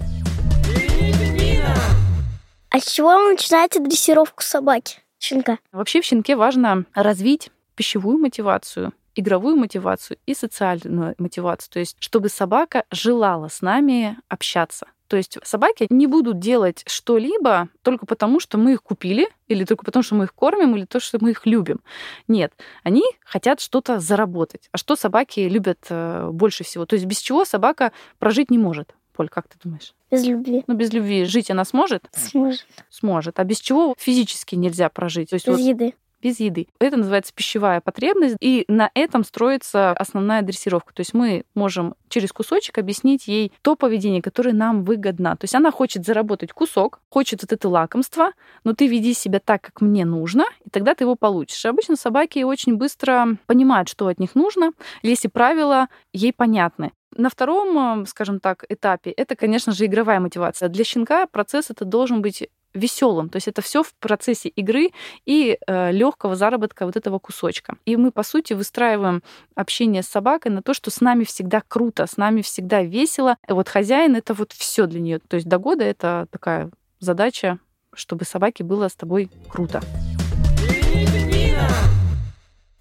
А 2.71 2.79
с 2.79 2.87
чего 2.87 3.09
вы 3.09 3.33
начинаете 3.33 3.79
дрессировку 3.79 4.41
собаки? 4.41 5.02
Щенка? 5.23 5.59
Вообще 5.71 6.01
в 6.01 6.05
щенке 6.05 6.35
важно 6.35 6.85
развить 6.93 7.51
пищевую 7.75 8.17
мотивацию, 8.17 8.93
игровую 9.15 9.55
мотивацию 9.57 10.17
и 10.25 10.33
социальную 10.33 11.15
мотивацию. 11.17 11.71
То 11.71 11.79
есть, 11.79 11.97
чтобы 11.99 12.29
собака 12.29 12.85
желала 12.91 13.47
с 13.47 13.61
нами 13.61 14.17
общаться. 14.27 14.87
То 15.07 15.17
есть 15.17 15.37
собаки 15.43 15.85
не 15.91 16.07
будут 16.07 16.39
делать 16.39 16.83
что-либо 16.87 17.69
только 17.83 18.05
потому, 18.07 18.39
что 18.39 18.57
мы 18.57 18.73
их 18.73 18.81
купили, 18.81 19.27
или 19.47 19.63
только 19.63 19.85
потому, 19.85 20.01
что 20.01 20.15
мы 20.15 20.23
их 20.23 20.33
кормим, 20.33 20.75
или 20.75 20.85
то, 20.85 20.99
что 20.99 21.19
мы 21.21 21.31
их 21.31 21.45
любим. 21.45 21.81
Нет, 22.27 22.51
они 22.81 23.03
хотят 23.23 23.59
что-то 23.59 23.99
заработать. 23.99 24.69
А 24.71 24.77
что 24.77 24.95
собаки 24.95 25.41
любят 25.41 25.85
э, 25.89 26.29
больше 26.31 26.63
всего? 26.63 26.85
То 26.85 26.95
есть 26.95 27.05
без 27.05 27.19
чего 27.19 27.45
собака 27.45 27.91
прожить 28.17 28.49
не 28.49 28.57
может. 28.57 28.95
Поль, 29.13 29.29
как 29.29 29.47
ты 29.47 29.55
думаешь? 29.63 29.93
Без 30.13 30.25
любви. 30.25 30.63
Ну, 30.67 30.75
без 30.75 30.93
любви 30.93 31.25
жить 31.25 31.49
она 31.49 31.65
сможет? 31.65 32.03
Сможет. 32.13 32.65
Сможет. 32.89 33.39
А 33.39 33.43
без 33.43 33.59
чего 33.59 33.95
физически 33.97 34.55
нельзя 34.55 34.89
прожить? 34.89 35.31
То 35.31 35.35
есть 35.35 35.47
без 35.47 35.57
вот 35.57 35.63
еды. 35.63 35.93
без 36.21 36.39
еды. 36.39 36.67
Это 36.79 36.97
называется 36.97 37.33
пищевая 37.35 37.81
потребность, 37.81 38.37
и 38.39 38.63
на 38.67 38.89
этом 38.93 39.23
строится 39.23 39.91
основная 39.91 40.41
дрессировка. 40.41 40.93
То 40.93 41.01
есть 41.01 41.13
мы 41.13 41.43
можем 41.55 41.95
через 42.09 42.31
кусочек 42.31 42.77
объяснить 42.77 43.27
ей 43.27 43.51
то 43.61 43.75
поведение, 43.75 44.21
которое 44.21 44.53
нам 44.53 44.83
выгодно. 44.83 45.35
То 45.35 45.45
есть 45.45 45.55
она 45.55 45.71
хочет 45.71 46.05
заработать 46.05 46.53
кусок, 46.53 47.01
хочет 47.09 47.41
вот 47.41 47.51
это 47.51 47.67
лакомство, 47.67 48.31
но 48.63 48.73
ты 48.73 48.87
веди 48.87 49.13
себя 49.13 49.39
так, 49.43 49.61
как 49.61 49.81
мне 49.81 50.05
нужно, 50.05 50.45
и 50.63 50.69
тогда 50.69 50.93
ты 50.93 51.03
его 51.03 51.15
получишь. 51.15 51.65
И 51.65 51.67
обычно 51.67 51.95
собаки 51.95 52.43
очень 52.43 52.77
быстро 52.77 53.37
понимают, 53.47 53.89
что 53.89 54.07
от 54.07 54.19
них 54.19 54.35
нужно, 54.35 54.71
если 55.01 55.27
правила 55.27 55.87
ей 56.13 56.31
понятны. 56.31 56.91
На 57.15 57.29
втором, 57.29 58.05
скажем 58.05 58.39
так, 58.39 58.65
этапе 58.69 59.11
это, 59.11 59.35
конечно 59.35 59.73
же, 59.73 59.85
игровая 59.85 60.19
мотивация. 60.19 60.69
Для 60.69 60.83
щенка 60.83 61.27
процесс 61.27 61.69
это 61.69 61.85
должен 61.85 62.21
быть 62.21 62.49
веселым. 62.73 63.29
То 63.29 63.37
есть 63.37 63.47
это 63.47 63.61
все 63.61 63.83
в 63.83 63.93
процессе 63.95 64.49
игры 64.49 64.91
и 65.25 65.57
э, 65.65 65.91
легкого 65.91 66.35
заработка 66.35 66.85
вот 66.85 66.95
этого 66.95 67.19
кусочка. 67.19 67.75
И 67.85 67.95
мы, 67.97 68.11
по 68.11 68.23
сути, 68.23 68.53
выстраиваем 68.53 69.21
общение 69.55 70.01
с 70.01 70.07
собакой 70.07 70.51
на 70.51 70.61
то, 70.61 70.73
что 70.73 70.89
с 70.89 70.99
нами 71.01 71.23
всегда 71.23 71.61
круто, 71.67 72.07
с 72.07 72.17
нами 72.17 72.41
всегда 72.41 72.81
весело. 72.81 73.37
И 73.47 73.53
вот 73.53 73.69
хозяин 73.69 74.15
это 74.15 74.33
вот 74.33 74.51
все 74.53 74.87
для 74.87 74.99
нее. 74.99 75.19
То 75.19 75.35
есть 75.35 75.47
до 75.47 75.59
года 75.59 75.83
это 75.83 76.27
такая 76.31 76.71
задача, 76.99 77.59
чтобы 77.93 78.25
собаке 78.25 78.63
было 78.63 78.87
с 78.87 78.95
тобой 78.95 79.29
круто. 79.49 79.81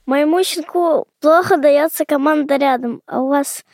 Моему 0.07 0.43
щенку 0.43 1.07
плохо 1.21 1.57
дается 1.57 2.05
команда 2.05 2.57
рядом, 2.57 3.03
а 3.07 3.21
у 3.21 3.29
вас 3.29 3.65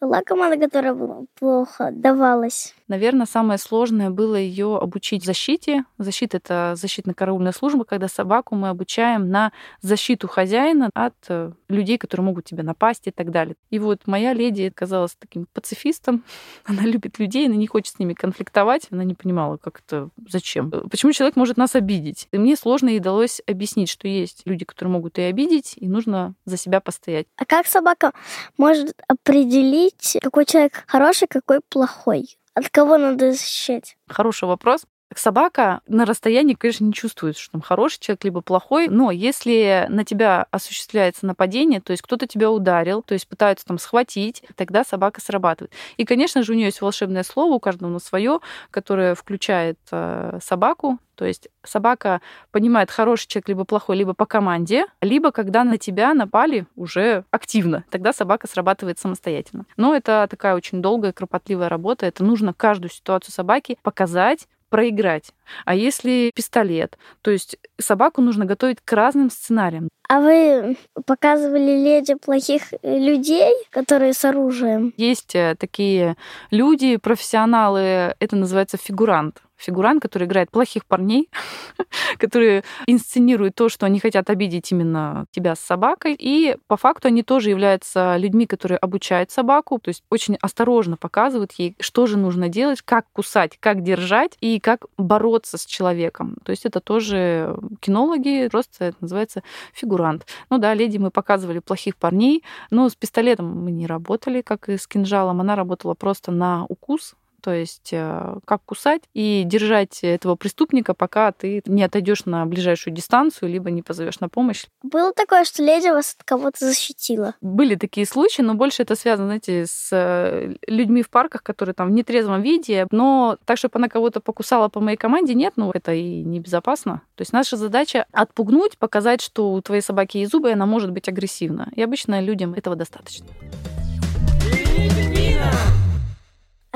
была 0.00 0.22
которая 0.56 0.94
плохо 1.38 1.90
давалась? 1.90 2.75
Наверное, 2.88 3.26
самое 3.26 3.58
сложное 3.58 4.10
было 4.10 4.36
ее 4.36 4.78
обучить 4.78 5.24
защите. 5.24 5.84
Защита— 5.98 6.36
это 6.38 6.74
защитно-караульная 6.76 7.52
служба, 7.52 7.84
когда 7.84 8.06
собаку 8.06 8.54
мы 8.54 8.68
обучаем 8.68 9.28
на 9.28 9.52
защиту 9.80 10.28
хозяина 10.28 10.90
от 10.94 11.14
э, 11.28 11.50
людей, 11.68 11.98
которые 11.98 12.26
могут 12.26 12.44
тебе 12.44 12.62
напасть 12.62 13.08
и 13.08 13.10
так 13.10 13.32
далее. 13.32 13.56
И 13.70 13.80
вот 13.80 14.06
моя 14.06 14.32
леди 14.32 14.70
казалась 14.70 15.16
таким 15.18 15.46
пацифистом. 15.52 16.22
Она 16.64 16.82
любит 16.82 17.18
людей, 17.18 17.46
она 17.46 17.56
не 17.56 17.66
хочет 17.66 17.94
с 17.94 17.98
ними 17.98 18.14
конфликтовать. 18.14 18.86
Она 18.90 19.02
не 19.02 19.14
понимала, 19.14 19.56
как 19.56 19.80
это, 19.84 20.10
зачем. 20.28 20.70
Почему 20.88 21.12
человек 21.12 21.34
может 21.34 21.56
нас 21.56 21.74
обидеть? 21.74 22.28
И 22.30 22.38
мне 22.38 22.56
сложно 22.56 22.88
ей 22.88 23.00
удалось 23.00 23.42
объяснить, 23.46 23.88
что 23.88 24.06
есть 24.06 24.42
люди, 24.44 24.64
которые 24.64 24.92
могут 24.92 25.18
и 25.18 25.22
обидеть, 25.22 25.74
и 25.76 25.88
нужно 25.88 26.34
за 26.44 26.56
себя 26.56 26.80
постоять. 26.80 27.26
А 27.36 27.44
как 27.44 27.66
собака 27.66 28.12
может 28.56 28.94
определить, 29.08 30.18
какой 30.22 30.44
человек 30.44 30.84
хороший, 30.86 31.26
какой 31.28 31.60
плохой? 31.68 32.36
От 32.56 32.70
кого 32.70 32.96
надо 32.96 33.32
защищать? 33.32 33.98
Хороший 34.08 34.48
вопрос. 34.48 34.86
Собака 35.14 35.80
на 35.86 36.04
расстоянии, 36.04 36.54
конечно, 36.54 36.84
не 36.84 36.92
чувствует, 36.92 37.36
что 37.36 37.52
там 37.52 37.60
хороший 37.60 38.00
человек, 38.00 38.24
либо 38.24 38.40
плохой, 38.40 38.88
но 38.88 39.12
если 39.12 39.86
на 39.88 40.04
тебя 40.04 40.46
осуществляется 40.50 41.26
нападение, 41.26 41.80
то 41.80 41.92
есть 41.92 42.02
кто-то 42.02 42.26
тебя 42.26 42.50
ударил, 42.50 43.02
то 43.02 43.14
есть 43.14 43.28
пытаются 43.28 43.64
там 43.66 43.78
схватить, 43.78 44.42
тогда 44.56 44.82
собака 44.82 45.20
срабатывает. 45.20 45.72
И, 45.96 46.04
конечно 46.04 46.42
же, 46.42 46.52
у 46.52 46.56
нее 46.56 46.66
есть 46.66 46.80
волшебное 46.80 47.22
слово, 47.22 47.54
у 47.54 47.60
каждого 47.60 47.88
на 47.88 48.00
свое, 48.00 48.40
которое 48.70 49.14
включает 49.14 49.78
э, 49.92 50.40
собаку, 50.42 50.98
то 51.16 51.24
есть 51.24 51.48
собака 51.64 52.20
понимает, 52.52 52.90
хороший 52.90 53.26
человек 53.26 53.48
либо 53.48 53.64
плохой, 53.64 53.96
либо 53.96 54.12
по 54.12 54.26
команде, 54.26 54.86
либо 55.00 55.32
когда 55.32 55.64
на 55.64 55.78
тебя 55.78 56.14
напали 56.14 56.66
уже 56.76 57.24
активно. 57.30 57.84
Тогда 57.90 58.12
собака 58.12 58.46
срабатывает 58.46 58.98
самостоятельно. 58.98 59.64
Но 59.76 59.96
это 59.96 60.26
такая 60.30 60.54
очень 60.54 60.82
долгая, 60.82 61.12
кропотливая 61.12 61.68
работа. 61.68 62.06
Это 62.06 62.22
нужно 62.22 62.52
каждую 62.52 62.90
ситуацию 62.90 63.32
собаки 63.32 63.78
показать, 63.82 64.46
проиграть. 64.68 65.30
А 65.64 65.74
если 65.74 66.30
пистолет, 66.34 66.98
то 67.22 67.30
есть 67.30 67.56
собаку 67.78 68.20
нужно 68.20 68.44
готовить 68.44 68.78
к 68.84 68.92
разным 68.92 69.30
сценариям. 69.30 69.88
А 70.08 70.20
вы 70.20 70.76
показывали 71.04 71.82
леди 71.82 72.14
плохих 72.14 72.72
э, 72.72 72.98
людей, 72.98 73.52
которые 73.70 74.12
с 74.12 74.24
оружием? 74.24 74.92
Есть 74.96 75.34
э, 75.34 75.56
такие 75.58 76.16
люди, 76.50 76.96
профессионалы, 76.96 78.14
это 78.18 78.36
называется 78.36 78.76
фигурант 78.76 79.42
фигурант, 79.56 80.02
который 80.02 80.24
играет 80.26 80.50
плохих 80.50 80.86
парней, 80.86 81.30
которые 82.18 82.64
инсценируют 82.86 83.54
то, 83.54 83.68
что 83.68 83.86
они 83.86 84.00
хотят 84.00 84.30
обидеть 84.30 84.70
именно 84.72 85.26
тебя 85.30 85.54
с 85.54 85.60
собакой. 85.60 86.16
И 86.18 86.56
по 86.66 86.76
факту 86.76 87.08
они 87.08 87.22
тоже 87.22 87.50
являются 87.50 88.16
людьми, 88.16 88.46
которые 88.46 88.78
обучают 88.78 89.30
собаку, 89.30 89.78
то 89.78 89.88
есть 89.88 90.02
очень 90.10 90.36
осторожно 90.40 90.96
показывают 90.96 91.52
ей, 91.52 91.76
что 91.80 92.06
же 92.06 92.16
нужно 92.16 92.48
делать, 92.48 92.82
как 92.82 93.06
кусать, 93.12 93.56
как 93.58 93.82
держать 93.82 94.36
и 94.40 94.60
как 94.60 94.86
бороться 94.96 95.58
с 95.58 95.64
человеком. 95.64 96.36
То 96.44 96.50
есть 96.50 96.66
это 96.66 96.80
тоже 96.80 97.56
кинологи, 97.80 98.48
просто 98.50 98.86
это 98.86 98.96
называется 99.00 99.42
фигурант. 99.72 100.26
Ну 100.50 100.58
да, 100.58 100.74
леди 100.74 100.98
мы 100.98 101.10
показывали 101.10 101.58
плохих 101.60 101.96
парней, 101.96 102.42
но 102.70 102.88
с 102.88 102.94
пистолетом 102.94 103.64
мы 103.64 103.70
не 103.70 103.86
работали, 103.86 104.42
как 104.42 104.68
и 104.68 104.76
с 104.76 104.86
кинжалом. 104.86 105.40
Она 105.40 105.56
работала 105.56 105.94
просто 105.94 106.32
на 106.32 106.64
укус, 106.68 107.14
то 107.46 107.54
есть 107.54 107.90
э, 107.92 108.38
как 108.44 108.64
кусать 108.64 109.02
и 109.14 109.44
держать 109.46 110.02
этого 110.02 110.34
преступника, 110.34 110.94
пока 110.94 111.30
ты 111.30 111.62
не 111.64 111.84
отойдешь 111.84 112.24
на 112.24 112.44
ближайшую 112.44 112.92
дистанцию, 112.92 113.52
либо 113.52 113.70
не 113.70 113.82
позовешь 113.82 114.18
на 114.18 114.28
помощь. 114.28 114.64
Было 114.82 115.12
такое, 115.12 115.44
что 115.44 115.62
леди 115.62 115.86
вас 115.86 116.16
от 116.18 116.24
кого-то 116.24 116.58
защитила? 116.58 117.36
Были 117.40 117.76
такие 117.76 118.04
случаи, 118.04 118.42
но 118.42 118.54
больше 118.54 118.82
это 118.82 118.96
связано, 118.96 119.28
знаете, 119.28 119.64
с 119.64 119.90
э, 119.92 120.56
людьми 120.66 121.04
в 121.04 121.08
парках, 121.08 121.44
которые 121.44 121.72
там 121.72 121.86
в 121.86 121.92
нетрезвом 121.92 122.42
виде, 122.42 122.88
но 122.90 123.38
так, 123.44 123.58
чтобы 123.58 123.76
она 123.76 123.88
кого-то 123.88 124.18
покусала 124.18 124.68
по 124.68 124.80
моей 124.80 124.96
команде, 124.96 125.34
нет, 125.34 125.52
ну 125.54 125.70
это 125.70 125.92
и 125.92 126.24
небезопасно. 126.24 127.02
То 127.14 127.22
есть 127.22 127.32
наша 127.32 127.56
задача 127.56 128.06
отпугнуть, 128.10 128.76
показать, 128.76 129.20
что 129.20 129.52
у 129.52 129.62
твоей 129.62 129.82
собаки 129.82 130.16
есть 130.16 130.32
зубы, 130.32 130.48
и 130.48 130.54
она 130.54 130.66
может 130.66 130.90
быть 130.90 131.08
агрессивна. 131.08 131.70
И 131.76 131.80
обычно 131.80 132.20
людям 132.20 132.54
этого 132.54 132.74
достаточно. 132.74 133.24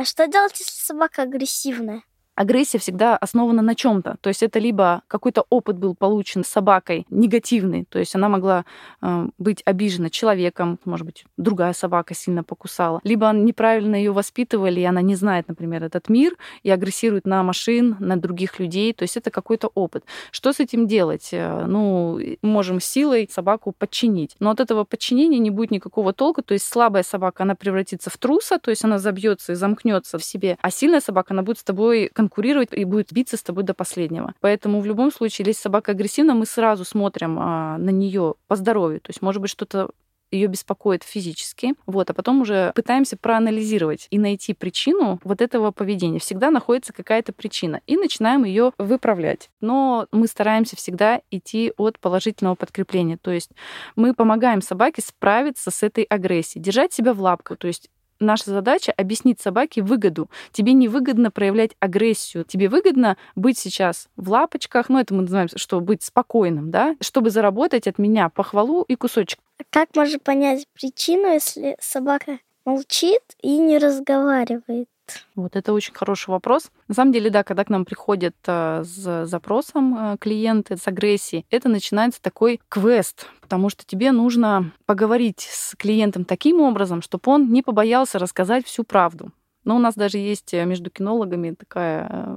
А 0.00 0.04
что 0.06 0.26
делать, 0.26 0.58
если 0.58 0.80
собака 0.80 1.20
агрессивная? 1.24 2.04
Агрессия 2.40 2.78
всегда 2.78 3.18
основана 3.18 3.60
на 3.60 3.74
чем-то. 3.74 4.16
То 4.20 4.28
есть 4.28 4.42
это 4.42 4.58
либо 4.58 5.02
какой-то 5.08 5.44
опыт 5.50 5.76
был 5.76 5.94
получен 5.94 6.42
с 6.42 6.48
собакой 6.48 7.06
негативный, 7.10 7.84
то 7.84 7.98
есть 7.98 8.14
она 8.14 8.30
могла 8.30 8.64
э, 9.02 9.28
быть 9.36 9.62
обижена 9.66 10.08
человеком, 10.08 10.78
может 10.86 11.04
быть, 11.04 11.26
другая 11.36 11.74
собака 11.74 12.14
сильно 12.14 12.42
покусала, 12.42 13.00
либо 13.04 13.30
неправильно 13.32 13.94
ее 13.94 14.12
воспитывали, 14.12 14.80
и 14.80 14.84
она 14.84 15.02
не 15.02 15.16
знает, 15.16 15.48
например, 15.48 15.84
этот 15.84 16.08
мир 16.08 16.34
и 16.62 16.70
агрессирует 16.70 17.26
на 17.26 17.42
машин, 17.42 17.96
на 17.98 18.16
других 18.16 18.58
людей. 18.58 18.94
То 18.94 19.02
есть 19.02 19.18
это 19.18 19.30
какой-то 19.30 19.70
опыт. 19.74 20.04
Что 20.30 20.54
с 20.54 20.60
этим 20.60 20.86
делать? 20.86 21.28
Э, 21.32 21.66
ну, 21.66 22.18
можем 22.40 22.80
силой 22.80 23.28
собаку 23.30 23.72
подчинить. 23.72 24.36
Но 24.40 24.50
от 24.50 24.60
этого 24.60 24.84
подчинения 24.84 25.38
не 25.38 25.50
будет 25.50 25.72
никакого 25.72 26.14
толка. 26.14 26.40
То 26.40 26.54
есть 26.54 26.66
слабая 26.66 27.02
собака, 27.02 27.42
она 27.42 27.54
превратится 27.54 28.08
в 28.08 28.16
труса, 28.16 28.58
то 28.58 28.70
есть 28.70 28.82
она 28.82 28.98
забьется 28.98 29.52
и 29.52 29.56
замкнется 29.56 30.16
в 30.16 30.24
себе, 30.24 30.56
а 30.62 30.70
сильная 30.70 31.00
собака, 31.00 31.34
она 31.34 31.42
будет 31.42 31.58
с 31.58 31.64
тобой 31.64 32.10
конкурировать 32.14 32.29
конкурировать 32.30 32.68
и 32.72 32.84
будет 32.84 33.12
биться 33.12 33.36
с 33.36 33.42
тобой 33.42 33.64
до 33.64 33.74
последнего. 33.74 34.34
Поэтому 34.40 34.80
в 34.80 34.86
любом 34.86 35.12
случае, 35.12 35.48
если 35.48 35.62
собака 35.62 35.92
агрессивна, 35.92 36.34
мы 36.34 36.46
сразу 36.46 36.84
смотрим 36.84 37.38
а, 37.38 37.76
на 37.78 37.90
нее 37.90 38.34
по 38.46 38.56
здоровью. 38.56 39.00
То 39.00 39.10
есть, 39.10 39.20
может 39.20 39.42
быть, 39.42 39.50
что-то 39.50 39.90
ее 40.30 40.46
беспокоит 40.46 41.02
физически, 41.02 41.74
вот, 41.86 42.08
а 42.08 42.14
потом 42.14 42.42
уже 42.42 42.70
пытаемся 42.76 43.16
проанализировать 43.16 44.06
и 44.10 44.18
найти 44.18 44.54
причину 44.54 45.18
вот 45.24 45.40
этого 45.40 45.72
поведения. 45.72 46.20
Всегда 46.20 46.52
находится 46.52 46.92
какая-то 46.92 47.32
причина, 47.32 47.80
и 47.88 47.96
начинаем 47.96 48.44
ее 48.44 48.70
выправлять. 48.78 49.50
Но 49.60 50.06
мы 50.12 50.28
стараемся 50.28 50.76
всегда 50.76 51.20
идти 51.32 51.72
от 51.76 51.98
положительного 51.98 52.54
подкрепления, 52.54 53.18
то 53.20 53.32
есть 53.32 53.50
мы 53.96 54.14
помогаем 54.14 54.62
собаке 54.62 55.02
справиться 55.04 55.72
с 55.72 55.82
этой 55.82 56.04
агрессией, 56.04 56.62
держать 56.62 56.92
себя 56.92 57.12
в 57.12 57.20
лапку, 57.20 57.56
то 57.56 57.66
есть 57.66 57.90
наша 58.20 58.50
задача 58.50 58.92
объяснить 58.96 59.40
собаке 59.40 59.82
выгоду. 59.82 60.30
Тебе 60.52 60.72
не 60.72 60.88
выгодно 60.88 61.30
проявлять 61.30 61.72
агрессию. 61.80 62.44
Тебе 62.44 62.68
выгодно 62.68 63.16
быть 63.34 63.58
сейчас 63.58 64.08
в 64.16 64.30
лапочках, 64.30 64.88
ну 64.88 64.98
это 64.98 65.14
мы 65.14 65.22
называем, 65.22 65.48
что 65.56 65.80
быть 65.80 66.02
спокойным, 66.02 66.70
да, 66.70 66.96
чтобы 67.00 67.30
заработать 67.30 67.86
от 67.86 67.98
меня 67.98 68.28
похвалу 68.28 68.82
и 68.82 68.94
кусочек. 68.94 69.38
Как 69.70 69.94
можно 69.96 70.18
понять 70.18 70.66
причину, 70.74 71.32
если 71.32 71.76
собака 71.80 72.38
молчит 72.64 73.22
и 73.42 73.58
не 73.58 73.78
разговаривает? 73.78 74.88
Вот 75.34 75.56
это 75.56 75.72
очень 75.72 75.94
хороший 75.94 76.30
вопрос. 76.30 76.70
На 76.88 76.94
самом 76.94 77.12
деле, 77.12 77.30
да, 77.30 77.42
когда 77.42 77.64
к 77.64 77.70
нам 77.70 77.84
приходят 77.84 78.34
э, 78.46 78.82
с 78.84 79.26
запросом 79.26 79.96
э, 79.96 80.16
клиенты, 80.18 80.76
с 80.76 80.86
агрессией, 80.86 81.44
это 81.50 81.68
начинается 81.68 82.20
такой 82.20 82.60
квест, 82.68 83.26
потому 83.40 83.70
что 83.70 83.84
тебе 83.84 84.12
нужно 84.12 84.72
поговорить 84.86 85.48
с 85.50 85.74
клиентом 85.76 86.24
таким 86.24 86.60
образом, 86.60 87.02
чтобы 87.02 87.22
он 87.26 87.52
не 87.52 87.62
побоялся 87.62 88.18
рассказать 88.18 88.66
всю 88.66 88.84
правду. 88.84 89.32
Но 89.64 89.76
у 89.76 89.78
нас 89.78 89.94
даже 89.94 90.18
есть 90.18 90.52
между 90.52 90.90
кинологами 90.90 91.54
такая 91.54 92.36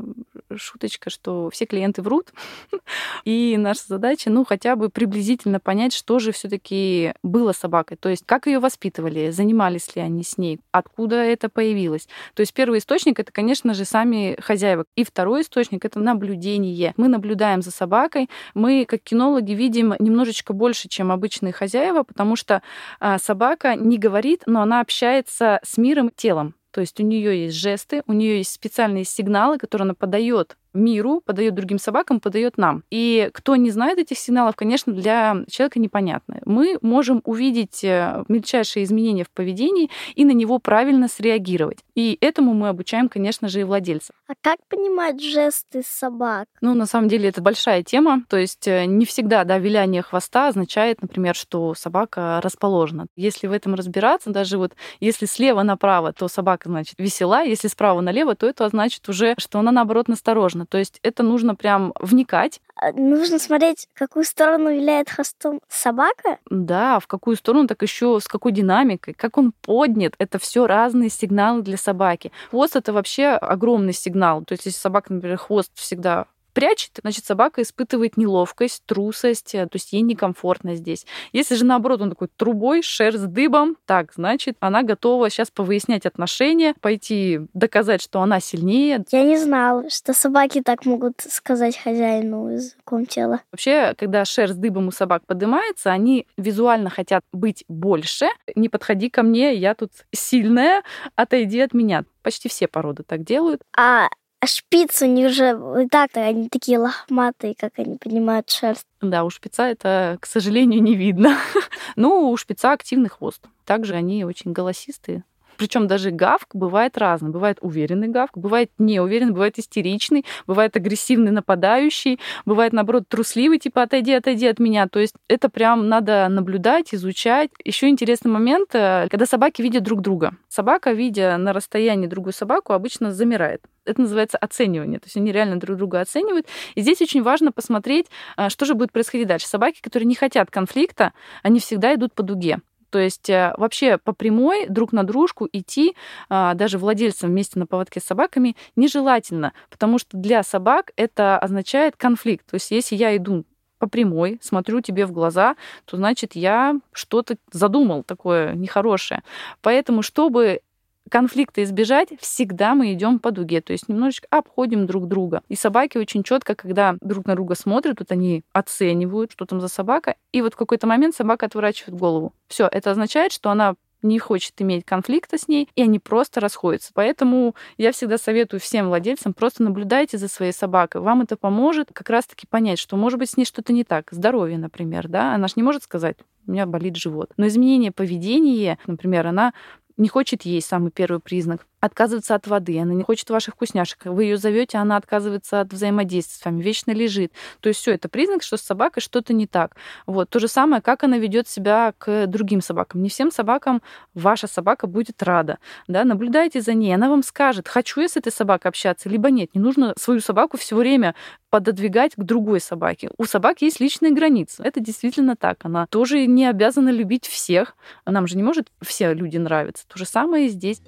шуточка, 0.55 1.09
что 1.09 1.49
все 1.49 1.65
клиенты 1.65 2.01
врут, 2.01 2.33
и 3.25 3.55
наша 3.57 3.81
задача, 3.87 4.29
ну, 4.29 4.45
хотя 4.45 4.75
бы 4.75 4.89
приблизительно 4.89 5.59
понять, 5.59 5.93
что 5.93 6.19
же 6.19 6.31
все 6.31 6.49
таки 6.49 7.13
было 7.23 7.51
с 7.53 7.57
собакой, 7.57 7.97
то 7.97 8.09
есть 8.09 8.23
как 8.25 8.47
ее 8.47 8.59
воспитывали, 8.59 9.31
занимались 9.31 9.95
ли 9.95 10.01
они 10.01 10.23
с 10.23 10.37
ней, 10.37 10.59
откуда 10.71 11.15
это 11.15 11.49
появилось. 11.49 12.07
То 12.33 12.41
есть 12.41 12.53
первый 12.53 12.79
источник— 12.79 13.19
это, 13.19 13.31
конечно 13.31 13.73
же, 13.73 13.85
сами 13.85 14.37
хозяева. 14.39 14.85
И 14.95 15.03
второй 15.03 15.41
источник— 15.41 15.85
это 15.85 15.99
наблюдение. 15.99 16.93
Мы 16.97 17.07
наблюдаем 17.07 17.61
за 17.61 17.71
собакой, 17.71 18.29
мы, 18.53 18.85
как 18.85 19.01
кинологи, 19.01 19.53
видим 19.53 19.95
немножечко 19.99 20.53
больше, 20.53 20.87
чем 20.89 21.11
обычные 21.11 21.53
хозяева, 21.53 22.03
потому 22.03 22.35
что 22.35 22.61
а, 22.99 23.17
собака 23.19 23.75
не 23.75 23.97
говорит, 23.97 24.43
но 24.45 24.61
она 24.61 24.81
общается 24.81 25.59
с 25.63 25.77
миром 25.77 26.09
телом. 26.15 26.55
То 26.73 26.81
есть 26.81 26.99
у 26.99 27.03
нее 27.03 27.45
есть 27.45 27.55
жесты, 27.55 28.01
у 28.07 28.13
нее 28.13 28.39
есть 28.39 28.51
специальные 28.51 29.05
сигналы, 29.05 29.59
которые 29.59 29.85
она 29.85 29.93
подает 29.93 30.57
миру, 30.73 31.21
подает 31.25 31.55
другим 31.55 31.79
собакам, 31.79 32.19
подает 32.19 32.57
нам. 32.57 32.83
И 32.89 33.29
кто 33.33 33.55
не 33.55 33.71
знает 33.71 33.99
этих 33.99 34.17
сигналов, 34.17 34.55
конечно, 34.55 34.93
для 34.93 35.37
человека 35.49 35.79
непонятно. 35.79 36.39
Мы 36.45 36.77
можем 36.81 37.21
увидеть 37.25 37.83
э, 37.83 38.23
мельчайшие 38.27 38.83
изменения 38.83 39.23
в 39.23 39.31
поведении 39.31 39.89
и 40.15 40.25
на 40.25 40.31
него 40.31 40.59
правильно 40.59 41.07
среагировать. 41.07 41.79
И 41.95 42.17
этому 42.21 42.53
мы 42.53 42.69
обучаем, 42.69 43.09
конечно 43.09 43.47
же, 43.47 43.61
и 43.61 43.63
владельцев. 43.63 44.15
А 44.27 44.33
как 44.41 44.57
понимать 44.67 45.21
жесты 45.21 45.83
собак? 45.85 46.47
Ну, 46.61 46.73
на 46.73 46.85
самом 46.85 47.07
деле, 47.07 47.29
это 47.29 47.41
большая 47.41 47.83
тема. 47.83 48.23
То 48.29 48.37
есть 48.37 48.67
э, 48.67 48.85
не 48.85 49.05
всегда, 49.05 49.43
да, 49.43 49.59
виляние 49.59 50.01
хвоста 50.01 50.47
означает, 50.47 51.01
например, 51.01 51.35
что 51.35 51.73
собака 51.73 52.39
расположена. 52.41 53.07
Если 53.15 53.47
в 53.47 53.51
этом 53.51 53.75
разбираться, 53.75 54.29
даже 54.29 54.57
вот 54.57 54.73
если 54.99 55.25
слева 55.25 55.63
направо, 55.63 56.13
то 56.13 56.27
собака, 56.27 56.69
значит, 56.69 56.95
весела, 56.97 57.43
если 57.43 57.67
справа 57.67 58.01
налево, 58.01 58.35
то 58.35 58.47
это 58.47 58.67
значит 58.69 59.07
уже, 59.09 59.35
что 59.37 59.59
она, 59.59 59.71
наоборот, 59.71 60.07
насторожена 60.07 60.62
важно. 60.63 60.65
То 60.65 60.77
есть 60.77 60.99
это 61.03 61.23
нужно 61.23 61.55
прям 61.55 61.93
вникать. 61.99 62.61
А, 62.75 62.91
нужно 62.91 63.39
смотреть, 63.39 63.87
в 63.93 63.99
какую 63.99 64.25
сторону 64.25 64.71
виляет 64.71 65.09
хвостом 65.09 65.59
собака. 65.69 66.39
Да, 66.49 66.99
в 66.99 67.07
какую 67.07 67.35
сторону, 67.35 67.67
так 67.67 67.81
еще 67.81 68.19
с 68.19 68.27
какой 68.27 68.51
динамикой, 68.51 69.13
как 69.13 69.37
он 69.37 69.53
поднят. 69.61 70.13
Это 70.17 70.39
все 70.39 70.65
разные 70.67 71.09
сигналы 71.09 71.61
для 71.61 71.77
собаки. 71.77 72.31
Хвост 72.49 72.75
это 72.75 72.93
вообще 72.93 73.27
огромный 73.27 73.93
сигнал. 73.93 74.43
То 74.43 74.53
есть 74.53 74.65
если 74.65 74.79
собака, 74.79 75.13
например, 75.13 75.37
хвост 75.37 75.71
всегда 75.75 76.25
прячет, 76.53 76.99
значит, 77.01 77.25
собака 77.25 77.61
испытывает 77.61 78.17
неловкость, 78.17 78.83
трусость, 78.85 79.55
э, 79.55 79.65
то 79.65 79.75
есть 79.75 79.93
ей 79.93 80.01
некомфортно 80.01 80.75
здесь. 80.75 81.05
Если 81.31 81.55
же 81.55 81.65
наоборот 81.65 82.01
он 82.01 82.09
такой 82.09 82.29
трубой, 82.35 82.81
шерсть 82.81 83.27
дыбом, 83.27 83.77
так, 83.85 84.13
значит, 84.13 84.57
она 84.59 84.83
готова 84.83 85.29
сейчас 85.29 85.51
повыяснять 85.51 86.05
отношения, 86.05 86.73
пойти 86.81 87.41
доказать, 87.53 88.01
что 88.01 88.21
она 88.21 88.39
сильнее. 88.39 89.03
Я 89.11 89.23
не 89.23 89.37
знала, 89.37 89.89
что 89.89 90.13
собаки 90.13 90.61
так 90.61 90.85
могут 90.85 91.21
сказать 91.21 91.77
хозяину 91.77 92.49
языком 92.49 93.05
тела. 93.05 93.41
Вообще, 93.51 93.93
когда 93.97 94.25
шерсть 94.25 94.59
дыбом 94.59 94.87
у 94.87 94.91
собак 94.91 95.23
поднимается, 95.25 95.91
они 95.91 96.27
визуально 96.37 96.89
хотят 96.89 97.23
быть 97.31 97.63
больше. 97.67 98.27
Не 98.55 98.69
подходи 98.69 99.09
ко 99.09 99.23
мне, 99.23 99.53
я 99.55 99.75
тут 99.75 99.91
сильная, 100.11 100.83
отойди 101.15 101.59
от 101.59 101.73
меня. 101.73 102.05
Почти 102.21 102.49
все 102.49 102.67
породы 102.67 103.03
так 103.03 103.23
делают. 103.23 103.61
А 103.75 103.93
а 103.93 104.09
шпиц 104.47 105.01
у 105.01 105.05
них 105.05 105.29
же 105.31 105.59
и 105.81 105.87
так-то 105.87 106.21
они 106.21 106.49
такие 106.49 106.77
лохматые, 106.77 107.55
как 107.55 107.73
они 107.77 107.97
поднимают 107.97 108.49
шерсть. 108.49 108.85
Да, 109.01 109.23
у 109.23 109.29
шпица 109.29 109.63
это, 109.63 110.17
к 110.19 110.25
сожалению, 110.25 110.81
не 110.81 110.95
видно. 110.95 111.37
ну, 111.95 112.31
у 112.31 112.37
шпица 112.37 112.71
активный 112.71 113.09
хвост. 113.09 113.41
Также 113.65 113.95
они 113.95 114.25
очень 114.25 114.51
голосистые. 114.51 115.23
Причем 115.57 115.87
даже 115.87 116.11
гавк 116.11 116.49
бывает 116.53 116.97
разный. 116.97 117.29
Бывает 117.29 117.57
уверенный 117.61 118.07
гавк, 118.07 118.37
бывает 118.37 118.71
неуверенный, 118.77 119.33
бывает 119.33 119.59
истеричный, 119.59 120.25
бывает 120.47 120.75
агрессивный 120.75 121.31
нападающий, 121.31 122.19
бывает, 122.45 122.73
наоборот, 122.73 123.03
трусливый, 123.07 123.59
типа 123.59 123.83
отойди, 123.83 124.13
отойди 124.13 124.47
от 124.47 124.59
меня. 124.59 124.87
То 124.87 124.99
есть 124.99 125.15
это 125.27 125.49
прям 125.49 125.87
надо 125.89 126.27
наблюдать, 126.29 126.93
изучать. 126.93 127.49
Еще 127.63 127.89
интересный 127.89 128.31
момент, 128.31 128.69
э, 128.73 129.07
когда 129.09 129.25
собаки 129.25 129.61
видят 129.61 129.83
друг 129.83 130.01
друга. 130.01 130.35
Собака, 130.49 130.91
видя 130.91 131.37
на 131.37 131.53
расстоянии 131.53 132.07
другую 132.07 132.33
собаку, 132.33 132.73
обычно 132.73 133.11
замирает 133.11 133.61
это 133.85 134.01
называется 134.01 134.37
оценивание. 134.37 134.99
То 134.99 135.07
есть 135.07 135.17
они 135.17 135.31
реально 135.31 135.59
друг 135.59 135.77
друга 135.77 136.01
оценивают. 136.01 136.47
И 136.75 136.81
здесь 136.81 137.01
очень 137.01 137.21
важно 137.21 137.51
посмотреть, 137.51 138.07
а, 138.35 138.49
что 138.49 138.65
же 138.65 138.75
будет 138.75 138.91
происходить 138.91 139.27
дальше. 139.27 139.47
Собаки, 139.47 139.81
которые 139.81 140.07
не 140.07 140.15
хотят 140.15 140.51
конфликта, 140.51 141.13
они 141.41 141.59
всегда 141.59 141.93
идут 141.95 142.13
по 142.13 142.23
дуге. 142.23 142.59
То 142.93 142.99
есть 142.99 143.27
э, 143.27 143.55
вообще 143.57 143.97
по 143.97 144.13
прямой 144.13 144.67
друг 144.67 144.93
на 144.93 145.03
дружку 145.03 145.49
идти 145.51 145.95
а, 146.29 146.53
даже 146.53 146.77
владельцам 146.77 147.31
вместе 147.31 147.57
на 147.57 147.65
поводке 147.65 147.99
с 147.99 148.03
собаками 148.03 148.55
нежелательно, 148.75 149.53
потому 149.71 149.97
что 149.97 150.15
для 150.15 150.43
собак 150.43 150.91
это 150.95 151.39
означает 151.39 151.97
конфликт. 151.97 152.45
То 152.51 152.53
есть 152.53 152.69
если 152.69 152.95
я 152.95 153.17
иду 153.17 153.45
по 153.79 153.89
прямой, 153.89 154.37
смотрю 154.43 154.81
тебе 154.81 155.07
в 155.07 155.11
глаза, 155.11 155.55
то 155.85 155.97
значит 155.97 156.35
я 156.35 156.75
что-то 156.91 157.37
задумал 157.51 158.03
такое 158.03 158.53
нехорошее. 158.53 159.23
Поэтому, 159.63 160.03
чтобы 160.03 160.61
конфликта 161.09 161.63
избежать, 161.63 162.09
всегда 162.19 162.75
мы 162.75 162.93
идем 162.93 163.19
по 163.19 163.31
дуге, 163.31 163.61
то 163.61 163.73
есть 163.73 163.89
немножечко 163.89 164.27
обходим 164.29 164.85
друг 164.85 165.07
друга. 165.07 165.41
И 165.49 165.55
собаки 165.55 165.97
очень 165.97 166.23
четко, 166.23 166.55
когда 166.55 166.95
друг 167.01 167.25
на 167.25 167.35
друга 167.35 167.55
смотрят, 167.55 167.99
вот 167.99 168.11
они 168.11 168.43
оценивают, 168.53 169.31
что 169.31 169.45
там 169.45 169.61
за 169.61 169.67
собака, 169.67 170.15
и 170.31 170.41
вот 170.41 170.53
в 170.53 170.57
какой-то 170.57 170.87
момент 170.87 171.15
собака 171.15 171.45
отворачивает 171.45 171.99
голову. 171.99 172.33
Все, 172.47 172.67
это 172.71 172.91
означает, 172.91 173.31
что 173.31 173.49
она 173.49 173.75
не 174.03 174.19
хочет 174.19 174.53
иметь 174.61 174.85
конфликта 174.85 175.37
с 175.37 175.47
ней, 175.47 175.69
и 175.75 175.81
они 175.81 175.97
просто 175.97 176.39
расходятся. 176.39 176.91
Поэтому 176.93 177.55
я 177.77 177.91
всегда 177.91 178.17
советую 178.17 178.59
всем 178.59 178.87
владельцам 178.87 179.33
просто 179.33 179.63
наблюдайте 179.63 180.17
за 180.17 180.27
своей 180.27 180.51
собакой. 180.51 181.01
Вам 181.01 181.21
это 181.21 181.37
поможет 181.37 181.89
как 181.93 182.09
раз-таки 182.09 182.45
понять, 182.45 182.79
что 182.79 182.97
может 182.97 183.17
быть 183.17 183.29
с 183.29 183.37
ней 183.37 183.45
что-то 183.45 183.73
не 183.73 183.83
так. 183.83 184.09
Здоровье, 184.11 184.57
например, 184.57 185.07
да, 185.07 185.33
она 185.33 185.47
же 185.47 185.53
не 185.55 185.63
может 185.63 185.83
сказать, 185.83 186.17
у 186.45 186.51
меня 186.51 186.65
болит 186.65 186.97
живот. 186.97 187.31
Но 187.37 187.47
изменение 187.47 187.91
поведения, 187.91 188.77
например, 188.85 189.27
она 189.27 189.53
не 189.97 190.07
хочет 190.07 190.43
есть, 190.43 190.67
самый 190.67 190.91
первый 190.91 191.19
признак 191.19 191.65
отказывается 191.83 192.33
от 192.35 192.47
воды, 192.47 192.79
она 192.79 192.93
не 192.93 193.03
хочет 193.03 193.29
ваших 193.29 193.55
вкусняшек. 193.55 194.05
Вы 194.05 194.23
ее 194.23 194.37
зовете, 194.37 194.77
она 194.77 194.95
отказывается 194.95 195.59
от 195.59 195.73
взаимодействия 195.73 196.41
с 196.41 196.45
вами, 196.45 196.61
вечно 196.61 196.91
лежит. 196.91 197.33
То 197.59 197.67
есть 197.67 197.81
все 197.81 197.93
это 197.93 198.07
признак, 198.07 198.41
что 198.41 198.55
с 198.55 198.61
собакой 198.61 199.01
что-то 199.01 199.33
не 199.33 199.47
так. 199.47 199.75
Вот 200.05 200.29
то 200.29 200.39
же 200.39 200.47
самое, 200.47 200.81
как 200.81 201.03
она 201.03 201.17
ведет 201.17 201.49
себя 201.49 201.93
к 201.97 202.27
другим 202.27 202.61
собакам. 202.61 203.03
Не 203.03 203.09
всем 203.09 203.31
собакам 203.31 203.81
ваша 204.13 204.47
собака 204.47 204.87
будет 204.87 205.21
рада. 205.21 205.57
Да? 205.89 206.05
Наблюдайте 206.05 206.61
за 206.61 206.73
ней, 206.73 206.95
она 206.95 207.09
вам 207.09 207.21
скажет, 207.21 207.67
хочу 207.67 207.99
я 207.99 208.07
с 208.07 208.15
этой 208.15 208.31
собакой 208.31 208.69
общаться, 208.69 209.09
либо 209.09 209.29
нет. 209.29 209.49
Не 209.53 209.59
нужно 209.59 209.93
свою 209.97 210.21
собаку 210.21 210.57
все 210.57 210.77
время 210.77 211.15
пододвигать 211.49 212.15
к 212.15 212.23
другой 212.23 212.61
собаке. 212.61 213.09
У 213.17 213.25
собак 213.25 213.61
есть 213.61 213.81
личные 213.81 214.13
границы. 214.13 214.63
Это 214.63 214.79
действительно 214.79 215.35
так. 215.35 215.57
Она 215.63 215.85
тоже 215.87 216.25
не 216.27 216.45
обязана 216.45 216.89
любить 216.89 217.27
всех. 217.27 217.75
Нам 218.05 218.25
же 218.25 218.37
не 218.37 218.43
может 218.43 218.71
все 218.81 219.13
люди 219.13 219.35
нравиться. 219.35 219.85
То 219.89 219.99
же 219.99 220.05
самое 220.05 220.45
и 220.45 220.49
здесь. 220.49 220.81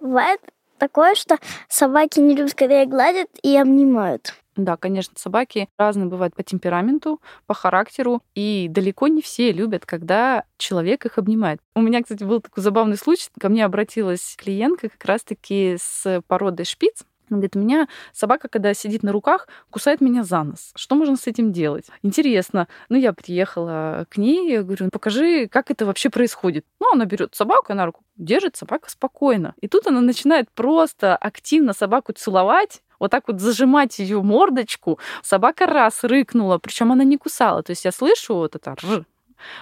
Бывает 0.00 0.40
такое, 0.78 1.14
что 1.14 1.38
собаки 1.68 2.20
не 2.20 2.34
любят, 2.34 2.54
когда 2.54 2.82
их 2.82 2.88
гладят 2.88 3.28
и 3.42 3.56
обнимают. 3.56 4.34
Да, 4.56 4.76
конечно, 4.76 5.12
собаки 5.16 5.68
разные 5.78 6.06
бывают 6.06 6.34
по 6.34 6.42
темпераменту, 6.42 7.20
по 7.46 7.52
характеру, 7.52 8.22
и 8.34 8.68
далеко 8.70 9.08
не 9.08 9.20
все 9.20 9.52
любят, 9.52 9.84
когда 9.84 10.44
человек 10.56 11.04
их 11.04 11.18
обнимает. 11.18 11.60
У 11.74 11.82
меня, 11.82 12.02
кстати, 12.02 12.24
был 12.24 12.40
такой 12.40 12.62
забавный 12.62 12.96
случай. 12.96 13.28
Ко 13.38 13.50
мне 13.50 13.64
обратилась 13.64 14.34
клиентка 14.38 14.88
как 14.88 15.04
раз-таки 15.04 15.76
с 15.78 16.22
породой 16.26 16.64
шпиц. 16.64 17.04
Она 17.28 17.38
говорит, 17.38 17.56
у 17.56 17.58
меня 17.58 17.88
собака, 18.12 18.48
когда 18.48 18.72
сидит 18.74 19.02
на 19.02 19.12
руках, 19.12 19.48
кусает 19.70 20.00
меня 20.00 20.22
за 20.22 20.42
нос. 20.42 20.72
Что 20.74 20.94
можно 20.94 21.16
с 21.16 21.26
этим 21.26 21.52
делать? 21.52 21.86
Интересно. 22.02 22.68
Ну, 22.88 22.96
я 22.96 23.12
приехала 23.12 24.06
к 24.08 24.16
ней, 24.16 24.52
я 24.52 24.62
говорю, 24.62 24.88
покажи, 24.90 25.48
как 25.48 25.70
это 25.70 25.86
вообще 25.86 26.10
происходит. 26.10 26.64
Ну, 26.80 26.92
она 26.92 27.04
берет 27.04 27.34
собаку, 27.34 27.74
на 27.74 27.86
руку 27.86 28.04
держит, 28.16 28.56
собака 28.56 28.90
спокойно. 28.90 29.54
И 29.60 29.68
тут 29.68 29.86
она 29.86 30.00
начинает 30.00 30.50
просто 30.50 31.16
активно 31.16 31.72
собаку 31.72 32.12
целовать, 32.12 32.82
вот 32.98 33.10
так 33.10 33.28
вот 33.28 33.40
зажимать 33.40 33.98
ее 33.98 34.22
мордочку. 34.22 34.98
Собака 35.22 35.66
раз 35.66 36.02
рыкнула, 36.04 36.58
причем 36.58 36.92
она 36.92 37.04
не 37.04 37.16
кусала. 37.16 37.62
То 37.62 37.70
есть 37.70 37.84
я 37.84 37.92
слышу 37.92 38.34
вот 38.34 38.56
это 38.56 38.74
рж, 38.74 39.04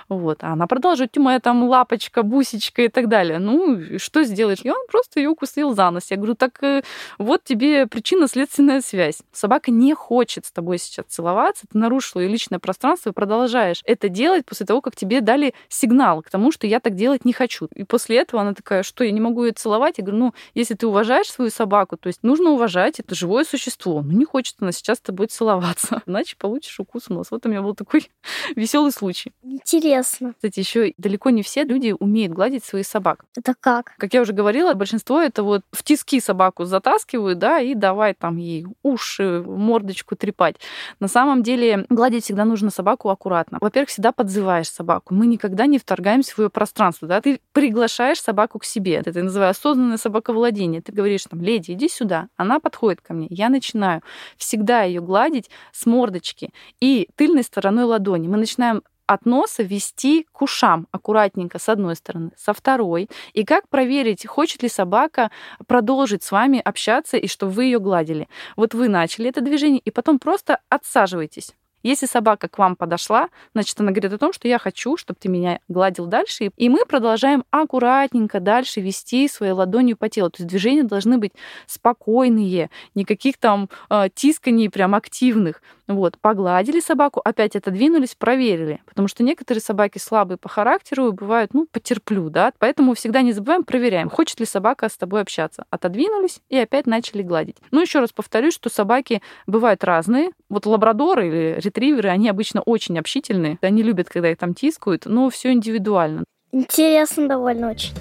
вот. 0.08 0.38
А 0.42 0.52
она 0.52 0.66
продолжит, 0.66 1.16
моя 1.16 1.40
там 1.40 1.64
лапочка, 1.64 2.22
бусечка 2.22 2.82
и 2.82 2.88
так 2.88 3.08
далее. 3.08 3.38
Ну, 3.38 3.98
что 3.98 4.24
сделаешь? 4.24 4.60
И 4.62 4.70
он 4.70 4.86
просто 4.90 5.20
ее 5.20 5.30
укусил 5.30 5.74
за 5.74 5.90
нос. 5.90 6.10
Я 6.10 6.16
говорю, 6.16 6.34
так 6.34 6.62
э, 6.62 6.82
вот 7.18 7.44
тебе 7.44 7.86
причинно-следственная 7.86 8.80
связь. 8.80 9.22
Собака 9.32 9.70
не 9.70 9.94
хочет 9.94 10.46
с 10.46 10.52
тобой 10.52 10.78
сейчас 10.78 11.06
целоваться, 11.08 11.66
ты 11.70 11.78
нарушила 11.78 12.20
ее 12.20 12.28
личное 12.28 12.58
пространство 12.58 13.10
и 13.10 13.12
продолжаешь 13.12 13.82
это 13.84 14.08
делать 14.08 14.44
после 14.44 14.66
того, 14.66 14.80
как 14.80 14.96
тебе 14.96 15.20
дали 15.20 15.54
сигнал 15.68 16.22
к 16.22 16.30
тому, 16.30 16.52
что 16.52 16.66
я 16.66 16.80
так 16.80 16.94
делать 16.94 17.24
не 17.24 17.32
хочу. 17.32 17.68
И 17.74 17.84
после 17.84 18.18
этого 18.18 18.42
она 18.42 18.54
такая, 18.54 18.82
что 18.82 19.04
я 19.04 19.10
не 19.10 19.20
могу 19.20 19.44
ее 19.44 19.52
целовать? 19.52 19.98
Я 19.98 20.04
говорю, 20.04 20.18
ну, 20.18 20.34
если 20.54 20.74
ты 20.74 20.86
уважаешь 20.86 21.30
свою 21.30 21.50
собаку, 21.50 21.96
то 21.96 22.08
есть 22.08 22.22
нужно 22.22 22.50
уважать, 22.50 23.00
это 23.00 23.14
живое 23.14 23.44
существо. 23.44 24.02
Ну, 24.02 24.12
не 24.12 24.24
хочет 24.24 24.56
она 24.60 24.72
сейчас 24.72 24.98
с 24.98 25.00
тобой 25.00 25.26
целоваться, 25.28 26.02
иначе 26.06 26.36
получишь 26.38 26.78
укус 26.80 27.04
в 27.06 27.10
нос. 27.10 27.28
Вот 27.30 27.46
у 27.46 27.48
меня 27.48 27.62
был 27.62 27.74
такой 27.74 28.10
веселый 28.56 28.92
случай 28.92 29.32
интересно. 29.76 30.34
Кстати, 30.34 30.58
еще 30.60 30.94
далеко 30.98 31.30
не 31.30 31.42
все 31.42 31.64
люди 31.64 31.94
умеют 31.98 32.32
гладить 32.32 32.64
своих 32.64 32.86
собак. 32.86 33.24
Это 33.36 33.54
как? 33.58 33.94
Как 33.98 34.14
я 34.14 34.22
уже 34.22 34.32
говорила, 34.32 34.74
большинство 34.74 35.20
это 35.20 35.42
вот 35.42 35.62
в 35.72 35.82
тиски 35.82 36.20
собаку 36.20 36.64
затаскивают, 36.64 37.38
да, 37.38 37.60
и 37.60 37.74
давай 37.74 38.14
там 38.14 38.36
ей 38.36 38.66
уши, 38.82 39.42
мордочку 39.46 40.16
трепать. 40.16 40.56
На 41.00 41.08
самом 41.08 41.42
деле 41.42 41.86
гладить 41.88 42.24
всегда 42.24 42.44
нужно 42.44 42.70
собаку 42.70 43.10
аккуратно. 43.10 43.58
Во-первых, 43.60 43.88
всегда 43.88 44.12
подзываешь 44.12 44.68
собаку. 44.68 45.14
Мы 45.14 45.26
никогда 45.26 45.66
не 45.66 45.78
вторгаемся 45.78 46.34
в 46.34 46.38
ее 46.38 46.50
пространство, 46.50 47.08
да. 47.08 47.20
Ты 47.20 47.40
приглашаешь 47.52 48.20
собаку 48.20 48.58
к 48.58 48.64
себе. 48.64 48.94
Это 48.94 49.10
я 49.10 49.24
называю 49.24 49.50
осознанное 49.50 49.96
собаковладение. 49.96 50.80
Ты 50.80 50.92
говоришь 50.92 51.24
там, 51.24 51.40
леди, 51.40 51.72
иди 51.72 51.88
сюда. 51.88 52.28
Она 52.36 52.60
подходит 52.60 53.00
ко 53.00 53.14
мне. 53.14 53.26
Я 53.30 53.48
начинаю 53.48 54.02
всегда 54.36 54.82
ее 54.82 55.00
гладить 55.00 55.50
с 55.72 55.86
мордочки 55.86 56.50
и 56.80 57.08
тыльной 57.16 57.42
стороной 57.42 57.84
ладони. 57.84 58.28
Мы 58.28 58.36
начинаем 58.36 58.82
от 59.06 59.26
носа 59.26 59.62
вести 59.62 60.26
к 60.32 60.42
ушам 60.42 60.86
аккуратненько 60.90 61.58
с 61.58 61.68
одной 61.68 61.96
стороны, 61.96 62.30
со 62.36 62.52
второй. 62.52 63.08
И 63.32 63.44
как 63.44 63.68
проверить, 63.68 64.26
хочет 64.26 64.62
ли 64.62 64.68
собака 64.68 65.30
продолжить 65.66 66.22
с 66.22 66.32
вами 66.32 66.60
общаться 66.64 67.16
и 67.16 67.26
что 67.26 67.48
вы 67.48 67.64
ее 67.64 67.78
гладили. 67.78 68.28
Вот 68.56 68.74
вы 68.74 68.88
начали 68.88 69.28
это 69.28 69.40
движение, 69.40 69.80
и 69.80 69.90
потом 69.90 70.18
просто 70.18 70.60
отсаживайтесь. 70.68 71.54
Если 71.84 72.06
собака 72.06 72.48
к 72.48 72.56
вам 72.56 72.76
подошла, 72.76 73.28
значит, 73.52 73.78
она 73.78 73.92
говорит 73.92 74.12
о 74.14 74.18
том, 74.18 74.32
что 74.32 74.48
я 74.48 74.58
хочу, 74.58 74.96
чтобы 74.96 75.18
ты 75.20 75.28
меня 75.28 75.60
гладил 75.68 76.06
дальше. 76.06 76.50
И 76.56 76.68
мы 76.70 76.86
продолжаем 76.86 77.44
аккуратненько 77.50 78.40
дальше 78.40 78.80
вести 78.80 79.28
своей 79.28 79.52
ладонью 79.52 79.98
по 79.98 80.08
телу. 80.08 80.30
То 80.30 80.40
есть 80.40 80.48
движения 80.48 80.82
должны 80.82 81.18
быть 81.18 81.32
спокойные, 81.66 82.70
никаких 82.94 83.36
там 83.36 83.68
э, 83.90 84.08
тисканий 84.14 84.70
прям 84.70 84.94
активных. 84.94 85.60
Вот, 85.86 86.18
погладили 86.18 86.80
собаку, 86.80 87.20
опять 87.24 87.56
отодвинулись, 87.56 88.14
проверили. 88.14 88.80
Потому 88.86 89.06
что 89.08 89.22
некоторые 89.22 89.60
собаки 89.60 89.98
слабые 89.98 90.38
по 90.38 90.48
характеру 90.48 91.12
бывают, 91.12 91.52
ну, 91.52 91.66
потерплю, 91.70 92.30
да. 92.30 92.52
Поэтому 92.58 92.94
всегда 92.94 93.20
не 93.22 93.32
забываем, 93.32 93.64
проверяем, 93.64 94.08
хочет 94.08 94.40
ли 94.40 94.46
собака 94.46 94.88
с 94.88 94.96
тобой 94.96 95.20
общаться. 95.20 95.66
Отодвинулись 95.70 96.40
и 96.48 96.56
опять 96.56 96.86
начали 96.86 97.22
гладить. 97.22 97.56
Ну, 97.70 97.80
еще 97.80 98.00
раз 98.00 98.12
повторюсь, 98.12 98.54
что 98.54 98.70
собаки 98.70 99.20
бывают 99.46 99.84
разные. 99.84 100.30
Вот 100.48 100.64
лабрадоры 100.64 101.28
или 101.28 101.60
ретриверы, 101.60 102.08
они 102.08 102.28
обычно 102.30 102.62
очень 102.62 102.98
общительные. 102.98 103.58
Они 103.60 103.82
любят, 103.82 104.08
когда 104.08 104.30
их 104.30 104.38
там 104.38 104.54
тискают, 104.54 105.04
но 105.04 105.28
все 105.28 105.52
индивидуально. 105.52 106.24
Интересно 106.52 107.28
довольно 107.28 107.70
очень. 107.70 107.92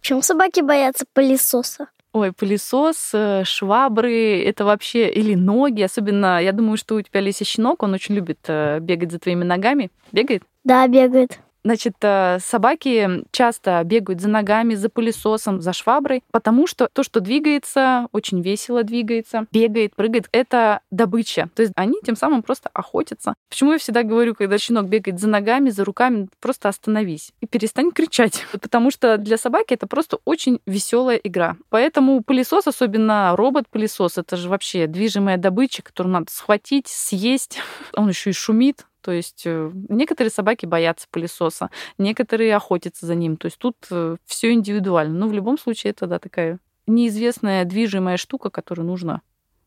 Почему 0.00 0.22
собаки 0.22 0.60
боятся 0.60 1.04
пылесоса? 1.12 1.88
Ой, 2.16 2.32
пылесос, 2.32 3.10
э, 3.12 3.44
швабры, 3.44 4.42
это 4.42 4.64
вообще 4.64 5.10
или 5.10 5.34
ноги. 5.34 5.82
Особенно, 5.82 6.42
я 6.42 6.52
думаю, 6.52 6.78
что 6.78 6.94
у 6.94 7.02
тебя 7.02 7.20
Леся 7.20 7.44
щенок, 7.44 7.82
он 7.82 7.92
очень 7.92 8.14
любит 8.14 8.38
э, 8.48 8.78
бегать 8.80 9.12
за 9.12 9.18
твоими 9.18 9.44
ногами. 9.44 9.90
Бегает? 10.12 10.42
Да, 10.64 10.88
бегает. 10.88 11.38
Значит, 11.66 11.94
э, 12.02 12.38
собаки 12.38 13.24
часто 13.32 13.82
бегают 13.82 14.20
за 14.20 14.28
ногами, 14.28 14.76
за 14.76 14.88
пылесосом, 14.88 15.60
за 15.60 15.72
шваброй, 15.72 16.22
потому 16.30 16.68
что 16.68 16.88
то, 16.92 17.02
что 17.02 17.18
двигается, 17.18 18.06
очень 18.12 18.40
весело 18.40 18.84
двигается, 18.84 19.46
бегает, 19.50 19.96
прыгает, 19.96 20.28
это 20.30 20.78
добыча. 20.92 21.48
То 21.56 21.62
есть 21.62 21.72
они 21.74 21.96
тем 22.04 22.14
самым 22.14 22.44
просто 22.44 22.70
охотятся. 22.72 23.34
Почему 23.48 23.72
я 23.72 23.78
всегда 23.78 24.04
говорю, 24.04 24.36
когда 24.36 24.58
щенок 24.58 24.86
бегает 24.86 25.18
за 25.18 25.26
ногами, 25.26 25.70
за 25.70 25.84
руками, 25.84 26.28
просто 26.40 26.68
остановись 26.68 27.32
и 27.40 27.48
перестань 27.48 27.90
кричать. 27.90 28.44
Потому 28.62 28.92
что 28.92 29.18
для 29.18 29.36
собаки 29.36 29.74
это 29.74 29.88
просто 29.88 30.18
очень 30.24 30.60
веселая 30.66 31.16
игра. 31.16 31.56
Поэтому 31.70 32.22
пылесос, 32.22 32.68
особенно 32.68 33.34
робот-пылесос, 33.34 34.18
это 34.18 34.36
же 34.36 34.48
вообще 34.48 34.86
движимая 34.86 35.36
добыча, 35.36 35.82
которую 35.82 36.12
надо 36.12 36.26
схватить, 36.30 36.86
съесть. 36.86 37.58
Он 37.96 38.08
еще 38.08 38.30
и 38.30 38.32
шумит, 38.32 38.86
то 39.06 39.12
есть 39.12 39.44
э, 39.44 39.70
некоторые 39.88 40.32
собаки 40.32 40.66
боятся 40.66 41.06
пылесоса, 41.08 41.70
некоторые 41.96 42.56
охотятся 42.56 43.06
за 43.06 43.14
ним. 43.14 43.36
То 43.36 43.46
есть 43.46 43.56
тут 43.56 43.76
э, 43.88 44.16
все 44.26 44.50
индивидуально. 44.52 45.16
Но 45.16 45.28
в 45.28 45.32
любом 45.32 45.58
случае 45.58 45.92
это 45.92 46.08
да, 46.08 46.18
такая 46.18 46.58
неизвестная 46.88 47.64
движимая 47.64 48.16
штука, 48.16 48.50
которую 48.50 48.84
нужно 48.84 49.22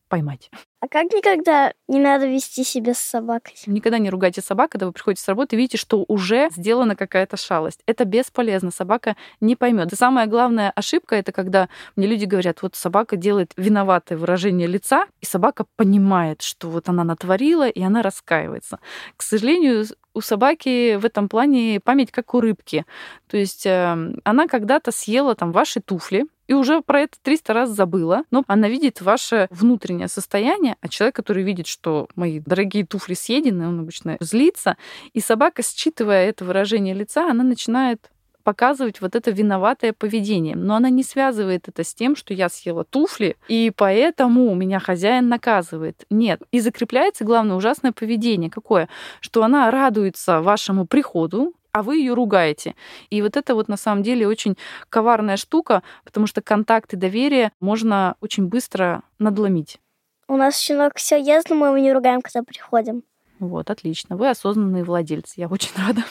поймать. 0.10 0.50
А 0.82 0.88
как 0.88 1.12
никогда 1.14 1.74
не 1.88 2.00
надо 2.00 2.26
вести 2.26 2.64
себя 2.64 2.94
с 2.94 3.00
собакой? 3.00 3.54
Никогда 3.66 3.98
не 3.98 4.10
ругайте 4.10 4.42
собак, 4.42 4.72
когда 4.72 4.86
вы 4.86 4.94
приходите 4.94 5.22
с 5.22 5.28
работы 5.28 5.56
и 5.56 5.60
видите, 5.60 5.78
что 5.78 6.06
уже 6.08 6.50
сделана 6.56 6.96
какая-то 6.96 7.38
шалость. 7.38 7.82
Это 7.86 8.06
бесполезно, 8.06 8.72
собака 8.72 9.18
не 9.42 9.56
поймет. 9.56 9.92
И 9.92 9.98
самая 9.98 10.26
главная 10.26 10.72
ошибка 10.72 11.16
это 11.16 11.32
когда 11.32 11.70
мне 11.96 12.08
люди 12.08 12.26
говорят, 12.26 12.62
вот 12.62 12.76
собака 12.76 13.18
делает 13.18 13.52
виноватое 13.58 14.18
выражение 14.18 14.68
лица, 14.68 15.06
и 15.22 15.26
собака 15.26 15.66
понимает, 15.76 16.42
что 16.42 16.70
вот 16.70 16.88
она 16.88 17.04
натворила, 17.04 17.68
и 17.68 17.82
она 17.82 18.02
раскаивается. 18.02 18.80
К 19.18 19.22
сожалению, 19.22 19.86
у 20.14 20.22
собаки 20.22 20.96
в 20.96 21.06
этом 21.06 21.30
плане 21.30 21.80
память 21.84 22.12
как 22.12 22.34
у 22.34 22.42
рыбки. 22.42 22.86
То 23.28 23.38
есть 23.38 23.66
э, 23.66 24.14
она 24.24 24.48
когда-то 24.48 24.92
съела 24.92 25.36
там 25.36 25.52
ваши 25.52 25.82
туфли, 25.82 26.26
и 26.50 26.54
уже 26.54 26.82
про 26.82 27.02
это 27.02 27.16
300 27.22 27.54
раз 27.54 27.70
забыла, 27.70 28.24
но 28.32 28.44
она 28.48 28.68
видит 28.68 29.02
ваше 29.02 29.48
внутреннее 29.52 30.08
состояние, 30.08 30.78
а 30.82 30.88
человек, 30.88 31.16
который 31.16 31.44
видит, 31.44 31.68
что 31.68 32.08
мои 32.16 32.40
дорогие 32.40 32.88
туфли 32.88 33.14
съедены, 33.14 33.68
он 33.68 33.82
обычно 33.82 34.18
злится, 34.20 34.76
и 35.14 35.20
собака, 35.20 35.62
считывая 35.62 36.28
это 36.28 36.44
выражение 36.46 36.96
лица, 36.96 37.30
она 37.30 37.44
начинает 37.44 38.10
показывать 38.44 39.00
вот 39.00 39.16
это 39.16 39.30
виноватое 39.30 39.94
поведение. 39.94 40.56
Но 40.56 40.76
она 40.76 40.90
не 40.90 41.04
связывает 41.04 41.68
это 41.68 41.84
с 41.84 41.94
тем, 41.94 42.16
что 42.16 42.34
я 42.34 42.50
съела 42.50 42.84
туфли, 42.84 43.36
и 43.48 43.72
поэтому 43.76 44.56
меня 44.56 44.80
хозяин 44.80 45.30
наказывает. 45.30 46.06
Нет. 46.10 46.42
И 46.52 46.62
закрепляется, 46.62 47.26
главное, 47.26 47.58
ужасное 47.58 47.92
поведение. 47.92 48.50
Какое? 48.50 48.90
Что 49.20 49.44
она 49.44 49.70
радуется 49.70 50.42
вашему 50.42 50.88
приходу, 50.88 51.54
а 51.72 51.84
вы 51.84 51.98
ее 51.98 52.14
ругаете. 52.14 52.76
И 53.10 53.22
вот 53.22 53.38
это 53.38 53.56
вот 53.56 53.68
на 53.68 53.78
самом 53.78 54.04
деле 54.04 54.28
очень 54.28 54.58
коварная 54.90 55.38
штука, 55.38 55.84
потому 56.04 56.28
что 56.28 56.42
контакт 56.42 56.94
и 56.94 56.98
доверие 56.98 57.52
можно 57.60 58.16
очень 58.22 58.48
быстро 58.48 59.04
надломить. 59.20 59.80
У 60.28 60.38
нас 60.38 60.60
щенок 60.60 60.94
все 60.96 61.20
но 61.50 61.56
мы 61.56 61.68
его 61.68 61.78
не 61.78 61.92
ругаем, 61.92 62.22
когда 62.22 62.44
приходим. 62.44 63.04
Вот, 63.40 63.70
отлично. 63.70 64.18
Вы 64.18 64.30
осознанные 64.30 64.84
владельцы. 64.84 65.34
Я 65.38 65.48
очень 65.48 65.72
рада. 65.88 66.04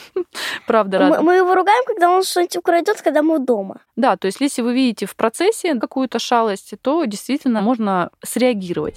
Правда 0.65 0.97
рада. 0.97 1.17
Мы, 1.17 1.23
мы 1.23 1.35
его 1.35 1.53
ругаем, 1.53 1.83
когда 1.85 2.09
он 2.09 2.23
что-нибудь 2.23 2.57
украдет, 2.57 3.01
когда 3.01 3.21
мы 3.21 3.39
дома. 3.39 3.81
Да, 3.95 4.17
то 4.17 4.25
есть 4.25 4.41
если 4.41 4.61
вы 4.61 4.73
видите 4.73 5.05
в 5.05 5.15
процессе 5.15 5.75
какую-то 5.75 6.19
шалость, 6.19 6.73
то 6.81 7.05
действительно 7.05 7.61
можно 7.61 8.09
среагировать. 8.23 8.95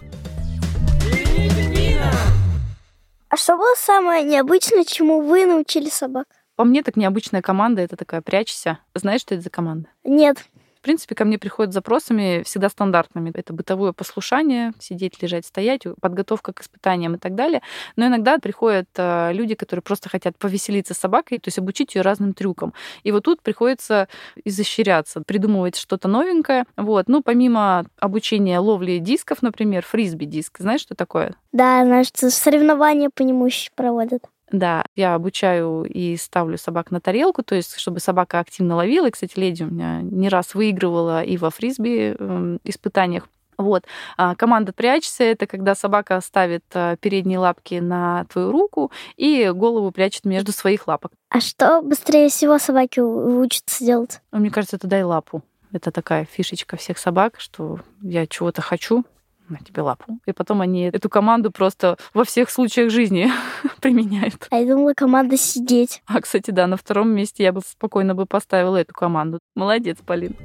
А 3.28 3.36
что 3.36 3.56
было 3.56 3.74
самое 3.76 4.24
необычное, 4.24 4.84
чему 4.84 5.22
вы 5.22 5.46
научили 5.46 5.88
собак? 5.88 6.26
По 6.62 6.66
мне, 6.66 6.84
так 6.84 6.96
необычная 6.96 7.42
команда— 7.42 7.82
это 7.82 7.96
такая 7.96 8.22
«прячься». 8.22 8.78
Знаешь, 8.94 9.22
что 9.22 9.34
это 9.34 9.42
за 9.42 9.50
команда? 9.50 9.88
Нет. 10.04 10.44
В 10.76 10.80
принципе, 10.80 11.16
ко 11.16 11.24
мне 11.24 11.36
приходят 11.36 11.72
с 11.72 11.74
запросами 11.74 12.44
всегда 12.44 12.68
стандартными. 12.68 13.32
Это 13.34 13.52
бытовое 13.52 13.92
послушание, 13.92 14.72
сидеть, 14.78 15.20
лежать, 15.20 15.44
стоять, 15.44 15.82
подготовка 16.00 16.52
к 16.52 16.60
испытаниям 16.60 17.16
и 17.16 17.18
так 17.18 17.34
далее. 17.34 17.62
Но 17.96 18.06
иногда 18.06 18.38
приходят 18.38 18.86
э, 18.96 19.32
люди, 19.32 19.56
которые 19.56 19.82
просто 19.82 20.08
хотят 20.08 20.38
повеселиться 20.38 20.94
с 20.94 20.98
собакой, 20.98 21.38
то 21.38 21.48
есть 21.48 21.58
обучить 21.58 21.96
ее 21.96 22.02
разным 22.02 22.32
трюкам. 22.32 22.74
И 23.02 23.10
вот 23.10 23.24
тут 23.24 23.42
приходится 23.42 24.06
изощряться, 24.44 25.20
придумывать 25.20 25.74
что-то 25.74 26.06
новенькое. 26.06 26.64
Вот. 26.76 27.08
Ну, 27.08 27.22
помимо 27.22 27.86
обучения 27.98 28.60
ловли 28.60 28.98
дисков, 28.98 29.42
например, 29.42 29.84
фрисби-диск. 29.84 30.58
Знаешь, 30.60 30.82
что 30.82 30.94
такое? 30.94 31.34
Да, 31.50 31.84
значит, 31.84 32.18
соревнования 32.18 33.10
по 33.12 33.22
нему 33.22 33.48
проводят. 33.74 34.22
Да, 34.52 34.84
я 34.94 35.14
обучаю 35.14 35.84
и 35.84 36.16
ставлю 36.16 36.58
собак 36.58 36.90
на 36.90 37.00
тарелку, 37.00 37.42
то 37.42 37.54
есть 37.54 37.78
чтобы 37.78 38.00
собака 38.00 38.38
активно 38.38 38.76
ловила. 38.76 39.08
И, 39.08 39.10
кстати, 39.10 39.38
леди 39.38 39.62
у 39.62 39.66
меня 39.66 40.02
не 40.02 40.28
раз 40.28 40.54
выигрывала 40.54 41.22
и 41.22 41.38
во 41.38 41.50
фрисби 41.50 42.14
э, 42.18 42.58
испытаниях. 42.62 43.28
Вот. 43.56 43.84
А 44.16 44.34
команда 44.34 44.72
«Прячься»— 44.72 45.24
это 45.24 45.46
когда 45.46 45.74
собака 45.74 46.20
ставит 46.20 46.64
э, 46.74 46.96
передние 47.00 47.38
лапки 47.38 47.74
на 47.76 48.26
твою 48.26 48.52
руку 48.52 48.90
и 49.16 49.50
голову 49.54 49.90
прячет 49.90 50.24
между 50.24 50.52
своих 50.52 50.86
лапок. 50.86 51.12
А 51.30 51.40
что 51.40 51.80
быстрее 51.80 52.28
всего 52.28 52.58
собаки 52.58 53.00
учатся 53.00 53.84
делать? 53.84 54.20
Мне 54.32 54.50
кажется, 54.50 54.76
это 54.76 54.86
дай 54.86 55.02
лапу. 55.02 55.42
Это 55.72 55.90
такая 55.90 56.26
фишечка 56.30 56.76
всех 56.76 56.98
собак, 56.98 57.36
что 57.38 57.78
я 58.02 58.26
чего-то 58.26 58.60
хочу, 58.60 59.04
на 59.48 59.58
тебе 59.58 59.82
лапу. 59.82 60.18
И 60.26 60.32
потом 60.32 60.60
они 60.60 60.84
эту 60.84 61.08
команду 61.08 61.50
просто 61.50 61.96
во 62.14 62.24
всех 62.24 62.50
случаях 62.50 62.90
жизни 62.90 63.30
применяют. 63.80 64.46
А 64.50 64.56
я 64.56 64.66
думала, 64.66 64.94
команда 64.94 65.36
сидеть. 65.36 66.02
А, 66.06 66.20
кстати, 66.20 66.50
да, 66.50 66.66
на 66.66 66.76
втором 66.76 67.10
месте 67.10 67.42
я 67.42 67.52
бы 67.52 67.60
спокойно 67.60 68.14
бы 68.14 68.26
поставила 68.26 68.76
эту 68.76 68.92
команду. 68.92 69.38
Молодец, 69.54 69.98
Полин. 70.04 70.36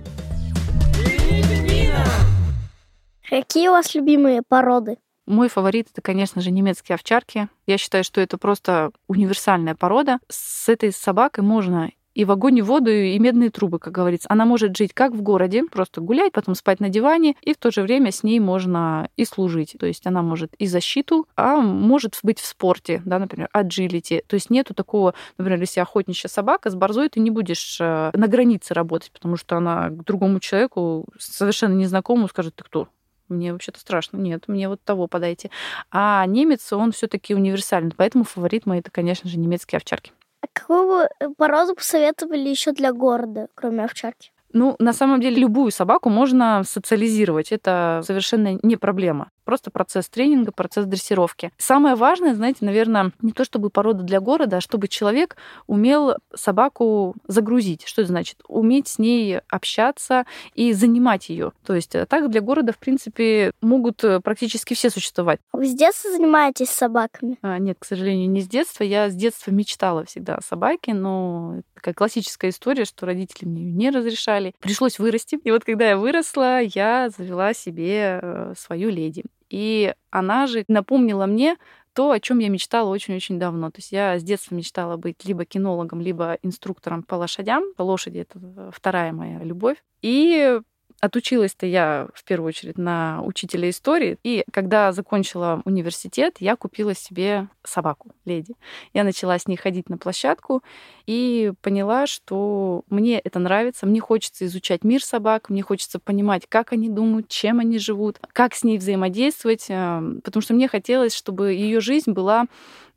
Какие 3.29 3.67
у 3.67 3.71
вас 3.71 3.93
любимые 3.93 4.41
породы? 4.47 4.97
Мой 5.25 5.49
фаворит 5.49 5.89
это, 5.91 6.01
конечно 6.01 6.41
же, 6.41 6.51
немецкие 6.51 6.95
овчарки. 6.95 7.49
Я 7.65 7.77
считаю, 7.77 8.05
что 8.05 8.21
это 8.21 8.37
просто 8.37 8.91
универсальная 9.09 9.75
порода. 9.75 10.19
С 10.29 10.69
этой 10.69 10.93
собакой 10.93 11.43
можно 11.43 11.91
и 12.17 12.25
в 12.25 12.31
огонь, 12.31 12.57
и 12.57 12.61
в 12.63 12.65
воду, 12.65 12.89
и 12.89 13.19
медные 13.19 13.51
трубы, 13.51 13.77
как 13.77 13.93
говорится. 13.93 14.27
Она 14.31 14.43
может 14.45 14.75
жить 14.75 14.91
как 14.91 15.13
в 15.13 15.21
городе, 15.21 15.63
просто 15.65 16.01
гулять, 16.01 16.33
потом 16.33 16.55
спать 16.55 16.79
на 16.79 16.89
диване, 16.89 17.35
и 17.43 17.53
в 17.53 17.57
то 17.57 17.69
же 17.69 17.83
время 17.83 18.11
с 18.11 18.23
ней 18.23 18.39
можно 18.39 19.07
и 19.17 19.23
служить. 19.23 19.75
То 19.79 19.85
есть 19.85 20.07
она 20.07 20.23
может 20.23 20.55
и 20.55 20.65
защиту, 20.65 21.27
а 21.35 21.57
может 21.57 22.17
быть 22.23 22.39
в 22.39 22.47
спорте, 22.47 23.03
да, 23.05 23.19
например, 23.19 23.49
agility. 23.55 24.23
То 24.25 24.33
есть 24.33 24.49
нету 24.49 24.73
такого, 24.73 25.13
например, 25.37 25.59
если 25.59 25.79
охотничья 25.79 26.27
собака, 26.27 26.71
с 26.71 26.75
борзой 26.75 27.09
ты 27.09 27.19
не 27.19 27.29
будешь 27.29 27.77
э, 27.79 28.09
на 28.11 28.27
границе 28.27 28.73
работать, 28.73 29.11
потому 29.11 29.37
что 29.37 29.57
она 29.57 29.89
к 29.89 30.03
другому 30.03 30.39
человеку, 30.39 31.05
совершенно 31.19 31.75
незнакомому, 31.75 32.29
скажет, 32.29 32.55
ты 32.55 32.63
кто? 32.63 32.87
Мне 33.29 33.53
вообще-то 33.53 33.79
страшно. 33.79 34.17
Нет, 34.17 34.47
мне 34.47 34.69
вот 34.69 34.81
того 34.81 35.05
подайте. 35.05 35.51
А 35.91 36.25
немец, 36.25 36.73
он 36.73 36.93
все-таки 36.93 37.35
универсальный. 37.35 37.93
Поэтому 37.95 38.23
фаворит 38.23 38.65
мой 38.65 38.79
это, 38.79 38.89
конечно 38.89 39.29
же, 39.29 39.37
немецкие 39.37 39.77
овчарки. 39.77 40.13
А 40.41 40.47
какую 40.53 41.07
породу 41.37 41.75
посоветовали 41.75 42.49
еще 42.49 42.71
для 42.71 42.93
города, 42.93 43.47
кроме 43.55 43.85
овчарки? 43.85 44.31
Ну, 44.53 44.75
на 44.79 44.93
самом 44.93 45.19
деле, 45.19 45.41
любую 45.41 45.71
собаку 45.71 46.09
можно 46.09 46.63
социализировать. 46.63 47.51
Это 47.51 48.01
совершенно 48.05 48.57
не 48.63 48.77
проблема. 48.77 49.29
Просто 49.47 49.71
процесс 49.71 50.09
тренинга, 50.09 50.51
процесс 50.51 50.85
дрессировки. 50.85 51.53
Самое 51.57 51.95
важное, 51.95 52.35
знаете, 52.35 52.65
наверное, 52.65 53.13
не 53.21 53.31
то 53.31 53.45
чтобы 53.45 53.69
порода 53.69 54.03
для 54.03 54.19
города, 54.19 54.57
а 54.57 54.61
чтобы 54.61 54.89
человек 54.89 55.37
умел 55.67 56.15
собаку 56.35 57.15
загрузить. 57.27 57.87
Что 57.87 58.01
это 58.01 58.09
значит? 58.09 58.39
Уметь 58.49 58.89
с 58.89 58.99
ней 58.99 59.39
общаться 59.47 60.25
и 60.53 60.73
занимать 60.73 61.29
ее. 61.29 61.53
То 61.65 61.75
есть 61.75 61.95
э, 61.95 62.05
так 62.05 62.29
для 62.29 62.41
города, 62.41 62.73
в 62.73 62.77
принципе, 62.77 63.53
могут 63.61 64.03
э, 64.03 64.19
практически 64.19 64.73
все 64.73 64.89
существовать. 64.89 65.39
Вы 65.53 65.67
с 65.67 65.73
детства 65.73 66.11
занимаетесь 66.11 66.69
собаками? 66.69 67.37
А, 67.41 67.57
нет, 67.57 67.77
к 67.79 67.85
сожалению, 67.85 68.29
не 68.29 68.41
с 68.41 68.49
детства. 68.49 68.83
Я 68.83 69.09
с 69.09 69.15
детства 69.15 69.51
мечтала 69.51 70.03
всегда 70.03 70.35
о 70.35 70.41
собаке, 70.41 70.93
но 70.93 71.61
такая 71.73 71.93
классическая 71.93 72.49
история, 72.49 72.83
что 72.83 73.05
родители 73.05 73.47
мне 73.47 73.61
ее 73.61 73.71
не 73.71 73.91
разрешали. 73.91 74.53
Пришлось 74.59 74.99
вырасти. 74.99 75.39
И 75.41 75.51
вот 75.51 75.63
когда 75.63 75.87
я 75.87 75.95
выросла, 75.95 76.59
я 76.59 77.09
завела 77.17 77.53
себе 77.53 78.19
э, 78.21 78.53
свою 78.57 78.89
леди. 78.89 79.23
И 79.49 79.93
она 80.09 80.47
же 80.47 80.65
напомнила 80.67 81.25
мне 81.25 81.57
то, 81.93 82.11
о 82.11 82.19
чем 82.19 82.39
я 82.39 82.49
мечтала 82.49 82.89
очень-очень 82.89 83.39
давно. 83.39 83.71
То 83.71 83.79
есть 83.79 83.91
я 83.91 84.19
с 84.19 84.23
детства 84.23 84.53
мечтала 84.53 84.97
быть 84.97 85.25
либо 85.25 85.45
кинологом, 85.45 85.99
либо 85.99 86.37
инструктором 86.43 87.01
по 87.01 87.15
лошадям. 87.15 87.63
Лошади 87.77 88.19
это 88.19 88.39
э, 88.39 88.69
вторая 88.73 89.11
моя 89.13 89.39
любовь. 89.39 89.77
И 90.01 90.59
Отучилась-то 90.99 91.67
я 91.67 92.07
в 92.15 92.23
первую 92.23 92.47
очередь 92.49 92.77
на 92.79 93.21
учителя 93.23 93.69
истории. 93.69 94.17
И 94.23 94.43
когда 94.51 94.91
закончила 94.91 95.61
университет, 95.63 96.37
я 96.39 96.55
купила 96.55 96.95
себе 96.95 97.49
собаку, 97.63 98.11
леди. 98.25 98.55
Я 98.93 99.03
начала 99.03 99.37
с 99.37 99.47
ней 99.47 99.57
ходить 99.57 99.89
на 99.89 99.99
площадку 99.99 100.63
и 101.05 101.53
поняла, 101.61 102.07
что 102.07 102.83
мне 102.89 103.19
это 103.19 103.37
нравится. 103.37 103.85
Мне 103.85 103.99
хочется 103.99 104.45
изучать 104.47 104.83
мир 104.83 105.03
собак, 105.03 105.49
мне 105.49 105.61
хочется 105.61 105.99
понимать, 105.99 106.43
как 106.49 106.73
они 106.73 106.89
думают, 106.89 107.27
чем 107.27 107.59
они 107.59 107.77
живут, 107.77 108.19
как 108.33 108.55
с 108.55 108.63
ней 108.63 108.79
взаимодействовать, 108.79 109.67
э, 109.69 110.01
потому 110.23 110.41
что 110.41 110.55
мне 110.55 110.67
хотелось, 110.67 111.13
чтобы 111.13 111.53
ее 111.53 111.79
жизнь 111.79 112.11
была 112.11 112.47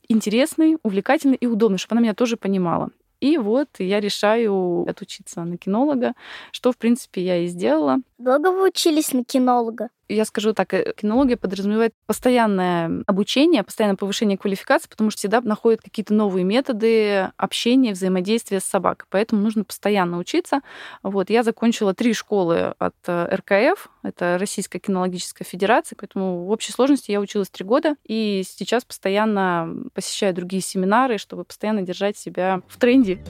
интересной, 0.09 0.79
увлекательной 0.83 1.37
и 1.37 1.47
удобной, 1.47 1.79
чтобы 1.79 1.99
она 1.99 2.03
меня 2.03 2.15
тоже 2.15 2.39
понимала. 2.39 2.91
И 3.21 3.37
вот 3.37 3.69
я 3.79 4.01
решаю 4.01 4.89
отучиться 4.89 5.45
на 5.45 5.57
кинолога, 5.57 6.15
что, 6.53 6.73
в 6.73 6.79
принципе, 6.79 7.23
я 7.23 7.37
и 7.39 7.47
сделала. 7.47 7.99
Долго 8.19 8.51
вы 8.51 8.69
учились 8.69 9.13
на 9.13 9.25
кинолога? 9.25 9.91
Я 10.15 10.25
скажу 10.25 10.53
так, 10.53 10.75
э, 10.75 10.93
кинология 10.97 11.37
подразумевает 11.37 11.93
постоянное 12.07 13.03
обучение, 13.07 13.63
постоянное 13.63 13.97
повышение 13.97 14.37
квалификации, 14.37 14.89
потому 14.89 15.11
что 15.11 15.19
всегда 15.19 15.41
находят 15.41 15.81
какие-то 15.81 16.15
новые 16.15 16.45
методы 16.45 17.31
общения, 17.37 17.93
взаимодействия 17.93 18.61
с 18.61 18.65
собакой. 18.65 19.07
Поэтому 19.11 19.43
нужно 19.43 19.65
постоянно 19.65 20.19
учиться. 20.19 20.61
Вот, 21.03 21.31
я 21.31 21.43
закончила 21.43 21.95
три 21.95 22.13
школы 22.15 22.75
от 22.79 22.95
э, 23.07 23.37
РКФ, 23.37 23.89
это 24.03 24.37
Российская 24.39 24.79
кинологическая 24.79 25.47
федерация, 25.47 25.97
поэтому 25.97 26.45
в 26.45 26.51
общей 26.51 26.73
сложности 26.73 27.11
я 27.11 27.21
училась 27.21 27.51
три 27.51 27.65
года, 27.65 27.97
и 28.05 28.43
сейчас 28.47 28.85
постоянно 28.85 29.69
посещаю 29.95 30.35
другие 30.35 30.63
семинары, 30.63 31.19
чтобы 31.19 31.45
постоянно 31.45 31.83
держать 31.83 32.17
себя 32.17 32.63
в 32.69 32.79
тренде. 32.79 33.23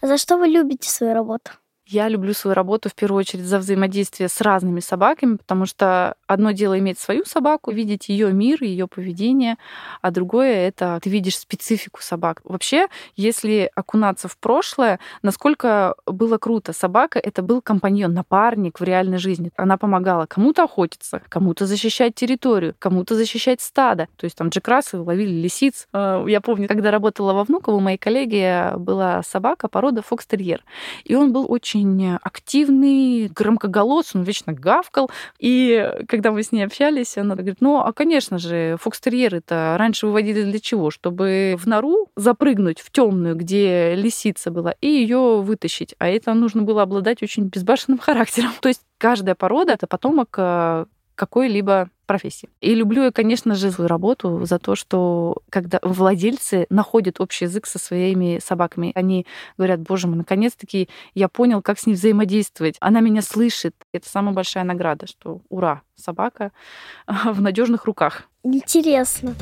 За 0.00 0.18
что 0.18 0.36
вы 0.36 0.48
любите 0.48 0.88
свою 0.88 1.14
работу? 1.14 1.52
Я 1.92 2.08
люблю 2.08 2.32
свою 2.32 2.54
работу 2.54 2.88
в 2.88 2.94
первую 2.94 3.18
очередь 3.18 3.44
за 3.44 3.58
взаимодействие 3.58 4.30
с 4.30 4.40
разными 4.40 4.80
собаками, 4.80 5.36
потому 5.36 5.66
что 5.66 6.14
одно 6.26 6.52
дело 6.52 6.78
иметь 6.78 6.98
свою 6.98 7.26
собаку, 7.26 7.70
видеть 7.70 8.08
ее 8.08 8.32
мир, 8.32 8.62
ее 8.62 8.88
поведение, 8.88 9.56
а 10.00 10.10
другое 10.10 10.68
это 10.68 10.98
ты 11.02 11.10
видишь 11.10 11.36
специфику 11.36 12.00
собак. 12.00 12.40
Вообще, 12.44 12.86
если 13.14 13.70
окунаться 13.74 14.26
в 14.26 14.38
прошлое, 14.38 15.00
насколько 15.20 15.94
было 16.06 16.38
круто. 16.38 16.72
Собака 16.72 17.18
это 17.18 17.42
был 17.42 17.60
компаньон, 17.60 18.14
напарник 18.14 18.80
в 18.80 18.84
реальной 18.84 19.18
жизни. 19.18 19.50
Она 19.58 19.76
помогала 19.76 20.24
кому-то 20.24 20.62
охотиться, 20.62 21.20
кому-то 21.28 21.66
защищать 21.66 22.14
территорию, 22.14 22.74
кому-то 22.78 23.14
защищать 23.16 23.60
стадо. 23.60 24.08
То 24.16 24.24
есть 24.24 24.38
там 24.38 24.48
Джек 24.48 24.66
ловили 24.94 25.42
лисиц. 25.42 25.88
Э, 25.92 26.24
я 26.26 26.40
помню, 26.40 26.68
когда 26.68 26.90
работала 26.90 27.34
во 27.34 27.44
Внуково, 27.44 27.76
у 27.76 27.80
моей 27.80 27.98
коллеги 27.98 28.78
была 28.78 29.22
собака 29.22 29.68
порода 29.68 30.00
фокстерьер. 30.00 30.64
И 31.04 31.14
он 31.14 31.34
был 31.34 31.44
очень 31.52 31.81
очень 31.82 32.18
активный, 32.22 33.28
громкоголосый, 33.28 34.20
он 34.20 34.24
вечно 34.24 34.52
гавкал. 34.52 35.10
И 35.38 35.90
когда 36.08 36.32
мы 36.32 36.42
с 36.42 36.52
ней 36.52 36.62
общались, 36.62 37.18
она 37.18 37.34
говорит, 37.34 37.58
ну, 37.60 37.78
а, 37.78 37.92
конечно 37.92 38.38
же, 38.38 38.76
фокстерьеры-то 38.80 39.76
раньше 39.78 40.06
выводили 40.06 40.42
для 40.42 40.60
чего? 40.60 40.90
Чтобы 40.90 41.56
в 41.58 41.66
нору 41.66 42.08
запрыгнуть 42.16 42.80
в 42.80 42.90
темную, 42.90 43.36
где 43.36 43.94
лисица 43.94 44.50
была, 44.50 44.74
и 44.80 44.88
ее 44.88 45.40
вытащить. 45.42 45.94
А 45.98 46.08
это 46.08 46.32
нужно 46.34 46.62
было 46.62 46.82
обладать 46.82 47.22
очень 47.22 47.44
безбашенным 47.44 47.98
характером. 47.98 48.52
То 48.60 48.68
есть 48.68 48.82
каждая 48.98 49.34
порода— 49.34 49.72
это 49.74 49.86
потомок 49.86 50.34
э, 50.38 50.86
какой-либо 51.14 51.90
профессии. 52.06 52.48
И 52.60 52.74
люблю 52.74 53.04
я, 53.04 53.12
конечно 53.12 53.54
же, 53.54 53.70
свою 53.70 53.88
работу 53.88 54.44
за 54.44 54.58
то, 54.58 54.74
что 54.74 55.36
когда 55.48 55.78
владельцы 55.82 56.66
находят 56.68 57.20
общий 57.20 57.46
язык 57.46 57.66
со 57.66 57.78
своими 57.78 58.38
собаками, 58.44 58.92
они 58.94 59.26
говорят, 59.56 59.80
боже 59.80 60.08
мой, 60.08 60.16
наконец-таки 60.16 60.88
я 61.14 61.28
понял, 61.28 61.62
как 61.62 61.78
с 61.78 61.86
ней 61.86 61.94
взаимодействовать. 61.94 62.76
Она 62.80 63.00
меня 63.00 63.22
слышит. 63.22 63.74
Это 63.92 64.08
самая 64.08 64.34
большая 64.34 64.64
награда, 64.64 65.06
что 65.06 65.40
ура, 65.48 65.82
собака 65.96 66.52
в 67.06 67.40
надежных 67.40 67.86
руках. 67.86 68.28
Интересно. 68.42 69.34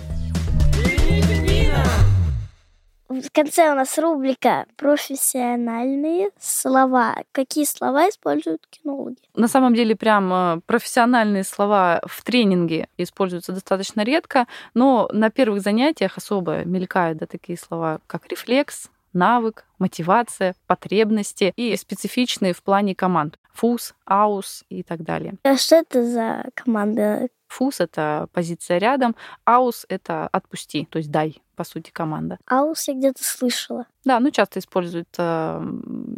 В 3.11 3.29
конце 3.33 3.73
у 3.73 3.75
нас 3.75 3.99
рубрика 3.99 4.67
«Профессиональные 4.77 6.31
слова». 6.39 7.17
Какие 7.33 7.65
слова 7.65 8.09
используют 8.09 8.65
кинологи? 8.71 9.17
На 9.35 9.49
самом 9.49 9.75
деле, 9.75 9.97
прям 9.97 10.33
э, 10.33 10.61
профессиональные 10.65 11.43
слова 11.43 12.01
в 12.07 12.23
тренинге 12.23 12.87
используются 12.97 13.51
достаточно 13.51 14.03
редко, 14.03 14.47
но 14.75 15.11
на 15.13 15.29
первых 15.31 15.61
занятиях 15.61 16.19
особо 16.19 16.65
мелькают 16.65 17.19
да, 17.19 17.27
такие 17.27 17.59
слова, 17.59 17.99
как 18.07 18.29
рефлекс, 18.29 18.91
навык, 19.13 19.65
мотивация, 19.81 20.55
потребности 20.69 21.53
и 21.57 21.77
специфичные 21.77 22.53
в 22.53 22.63
плане 22.63 22.95
команд. 22.95 23.41
ФУС, 23.53 23.93
АУС 24.05 24.63
и 24.69 24.85
так 24.85 25.03
далее. 25.03 25.35
А 25.43 25.57
что 25.57 25.75
это 25.75 26.05
за 26.05 26.45
команда? 26.55 27.29
ФУС— 27.49 27.81
это 27.81 28.29
позиция 28.33 28.79
рядом, 28.79 29.17
АУС— 29.45 29.85
это 29.89 30.29
отпусти, 30.29 30.87
то 30.89 30.99
есть 30.99 31.11
дай, 31.11 31.43
по 31.61 31.65
сути, 31.65 31.91
команда. 31.91 32.39
АУС 32.47 32.89
я 32.89 32.95
где-то 32.95 33.23
слышала. 33.23 33.87
Да, 34.07 34.19
ну 34.19 34.31
часто 34.31 34.61
используют 34.61 35.09
э, 35.19 35.63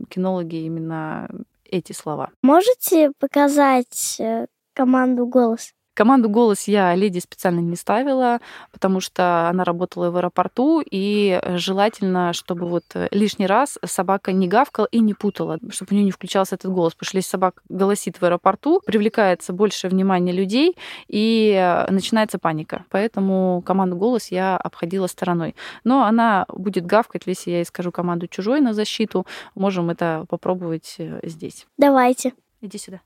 кинологи 0.09 0.55
именно 0.55 1.29
эти 1.65 1.93
слова. 1.93 2.31
Можете 2.43 3.11
показать 3.19 4.21
э, 4.21 4.47
команду 4.73 5.27
«Голос»? 5.27 5.75
Команду 5.95 6.29
«Голос» 6.29 6.69
я 6.69 6.95
леди 6.95 7.19
специально 7.19 7.61
не 7.61 7.77
ставила, 7.77 8.41
потому 8.71 9.01
что 9.01 9.49
она 9.49 9.65
работала 9.65 10.11
в 10.11 10.17
аэропорту, 10.17 10.83
и 10.85 11.41
желательно, 11.57 12.33
чтобы 12.33 12.67
вот 12.67 12.85
лишний 13.11 13.47
раз 13.47 13.79
собака 13.85 14.33
не 14.33 14.49
гавкала 14.49 14.89
и 14.91 15.01
не 15.01 15.15
путала, 15.15 15.59
чтобы 15.71 15.93
у 15.93 15.95
нее 15.95 16.05
не 16.05 16.11
включался 16.11 16.55
этот 16.55 16.73
голос. 16.73 16.95
Потому 16.95 17.09
что 17.09 17.17
если 17.19 17.31
собака 17.31 17.63
голосит 17.69 18.21
в 18.21 18.25
аэропорту, 18.25 18.81
привлекается 18.85 19.53
больше 19.53 19.89
внимания 19.89 20.33
людей, 20.33 20.77
и 21.09 21.85
начинается 21.89 22.39
паника. 22.39 22.85
Поэтому 22.91 23.63
команду 23.65 23.97
«Голос» 23.97 24.29
я 24.31 24.57
обходила 24.57 25.07
стороной. 25.07 25.55
Но 25.85 26.05
она 26.05 26.47
будет 26.49 26.87
гавкать, 26.87 27.23
если 27.27 27.51
я 27.51 27.57
ей 27.59 27.65
скажу 27.65 27.93
команду 27.93 28.27
«Чужой» 28.27 28.61
на 28.61 28.73
защиту. 28.73 29.27
Можем 29.55 29.91
это 29.91 30.25
попробовать 30.29 30.97
э, 30.99 31.21
здесь. 31.23 31.67
Давайте. 31.77 32.33
Иди 32.61 32.79
сюда. 32.79 33.01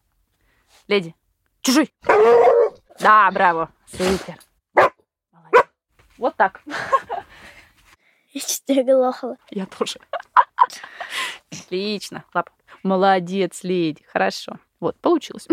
Леди, 0.89 1.15
чужой! 1.63 1.91
Да, 3.01 3.31
браво. 3.31 3.71
Супер. 3.87 4.39
Молодец. 4.75 5.65
Вот 6.19 6.37
так. 6.37 6.63
Я 8.33 8.41
чуть 8.41 8.63
не 8.69 8.81
оглохла. 8.81 9.37
Я 9.51 9.67
тоже. 9.67 9.99
Отлично. 11.51 12.25
Лап. 12.35 12.51
Молодец, 12.83 13.63
леди. 13.63 14.05
Хорошо. 14.13 14.59
Вот, 14.81 14.97
получилось. 15.01 15.49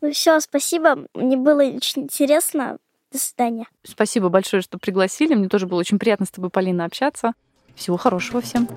Ну 0.00 0.12
все, 0.12 0.38
спасибо. 0.40 1.06
Мне 1.14 1.36
было 1.36 1.62
очень 1.62 2.02
интересно. 2.02 2.78
До 3.10 3.18
свидания. 3.18 3.66
Спасибо 3.82 4.28
большое, 4.28 4.62
что 4.62 4.78
пригласили. 4.78 5.34
Мне 5.34 5.48
тоже 5.48 5.66
было 5.66 5.80
очень 5.80 5.98
приятно 5.98 6.26
с 6.26 6.30
тобой, 6.30 6.50
Полина, 6.50 6.84
общаться. 6.84 7.32
Всего 7.74 7.96
хорошего 7.96 8.40
всем. 8.40 8.68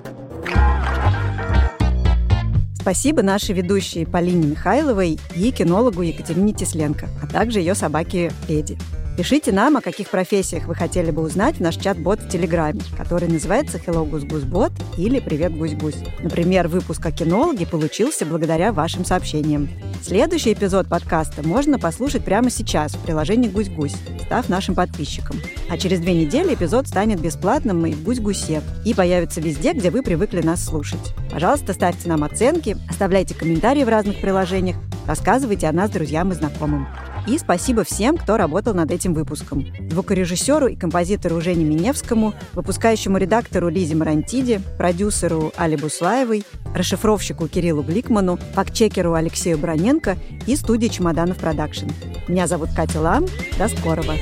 Спасибо 2.90 3.22
нашей 3.22 3.54
ведущей 3.54 4.04
Полине 4.04 4.48
Михайловой 4.48 5.16
и 5.36 5.52
кинологу 5.52 6.02
Екатерине 6.02 6.52
Тесленко, 6.52 7.08
а 7.22 7.28
также 7.28 7.60
ее 7.60 7.76
собаке 7.76 8.32
Леди. 8.48 8.76
Пишите 9.16 9.52
нам, 9.52 9.76
о 9.76 9.80
каких 9.80 10.10
профессиях 10.10 10.64
вы 10.64 10.74
хотели 10.74 11.12
бы 11.12 11.22
узнать 11.22 11.58
в 11.58 11.60
наш 11.60 11.76
чат-бот 11.76 12.18
в 12.18 12.28
Телеграме, 12.28 12.80
который 12.98 13.28
называется 13.28 13.78
Hello 13.78 14.04
Гусь 14.04 14.24
Гусь 14.24 14.42
Бот 14.42 14.72
или 14.98 15.20
Привет 15.20 15.56
Гусь 15.56 15.74
Гусь. 15.74 16.02
Например, 16.20 16.66
выпуск 16.66 17.06
о 17.06 17.12
кинологе 17.12 17.64
получился 17.64 18.26
благодаря 18.26 18.72
вашим 18.72 19.04
сообщениям. 19.04 19.68
Следующий 20.02 20.52
эпизод 20.52 20.88
подкаста 20.88 21.46
можно 21.46 21.78
послушать 21.78 22.24
прямо 22.24 22.50
сейчас 22.50 22.94
в 22.94 23.04
приложении 23.04 23.48
Гусь 23.48 23.68
Гусь, 23.68 23.94
став 24.26 24.48
нашим 24.48 24.74
подписчиком. 24.74 25.36
А 25.70 25.78
через 25.78 26.00
две 26.00 26.14
недели 26.14 26.54
эпизод 26.54 26.88
станет 26.88 27.20
бесплатным 27.20 27.86
и 27.86 27.92
в 27.92 28.02
Гусь 28.02 28.18
Гусе 28.18 28.60
и 28.84 28.92
появится 28.92 29.40
везде, 29.40 29.72
где 29.72 29.90
вы 29.90 30.02
привыкли 30.02 30.42
нас 30.42 30.64
слушать. 30.64 31.14
Пожалуйста, 31.30 31.74
ставьте 31.74 32.08
нам 32.08 32.24
оценки, 32.24 32.76
оставляйте 32.88 33.36
комментарии 33.36 33.84
в 33.84 33.88
разных 33.88 34.20
приложениях, 34.20 34.76
рассказывайте 35.06 35.68
о 35.68 35.72
нас 35.72 35.90
друзьям 35.90 36.32
и 36.32 36.34
знакомым. 36.34 36.88
И 37.28 37.38
спасибо 37.38 37.84
всем, 37.84 38.16
кто 38.16 38.36
работал 38.36 38.74
над 38.74 38.90
этим 38.90 39.14
выпуском. 39.14 39.64
Звукорежиссеру 39.90 40.66
и 40.66 40.74
композитору 40.74 41.40
Жене 41.40 41.64
Миневскому, 41.64 42.34
выпускающему 42.54 43.18
редактору 43.18 43.68
Лизе 43.68 43.94
Марантиде, 43.94 44.60
продюсеру 44.76 45.52
Али 45.56 45.76
Буслаевой, 45.76 46.44
расшифровщику 46.74 47.46
Кириллу 47.46 47.82
Гликману, 47.82 48.38
фактчекеру 48.54 49.12
Алексею 49.12 49.58
Броненко 49.58 50.16
и 50.48 50.56
студии 50.56 50.88
«Чемоданов 50.88 51.36
Продакшн». 51.36 51.86
Меня 52.26 52.48
зовут 52.48 52.70
Катя 52.74 53.00
Лам. 53.00 53.26
До 53.56 53.68
скорого! 53.68 54.14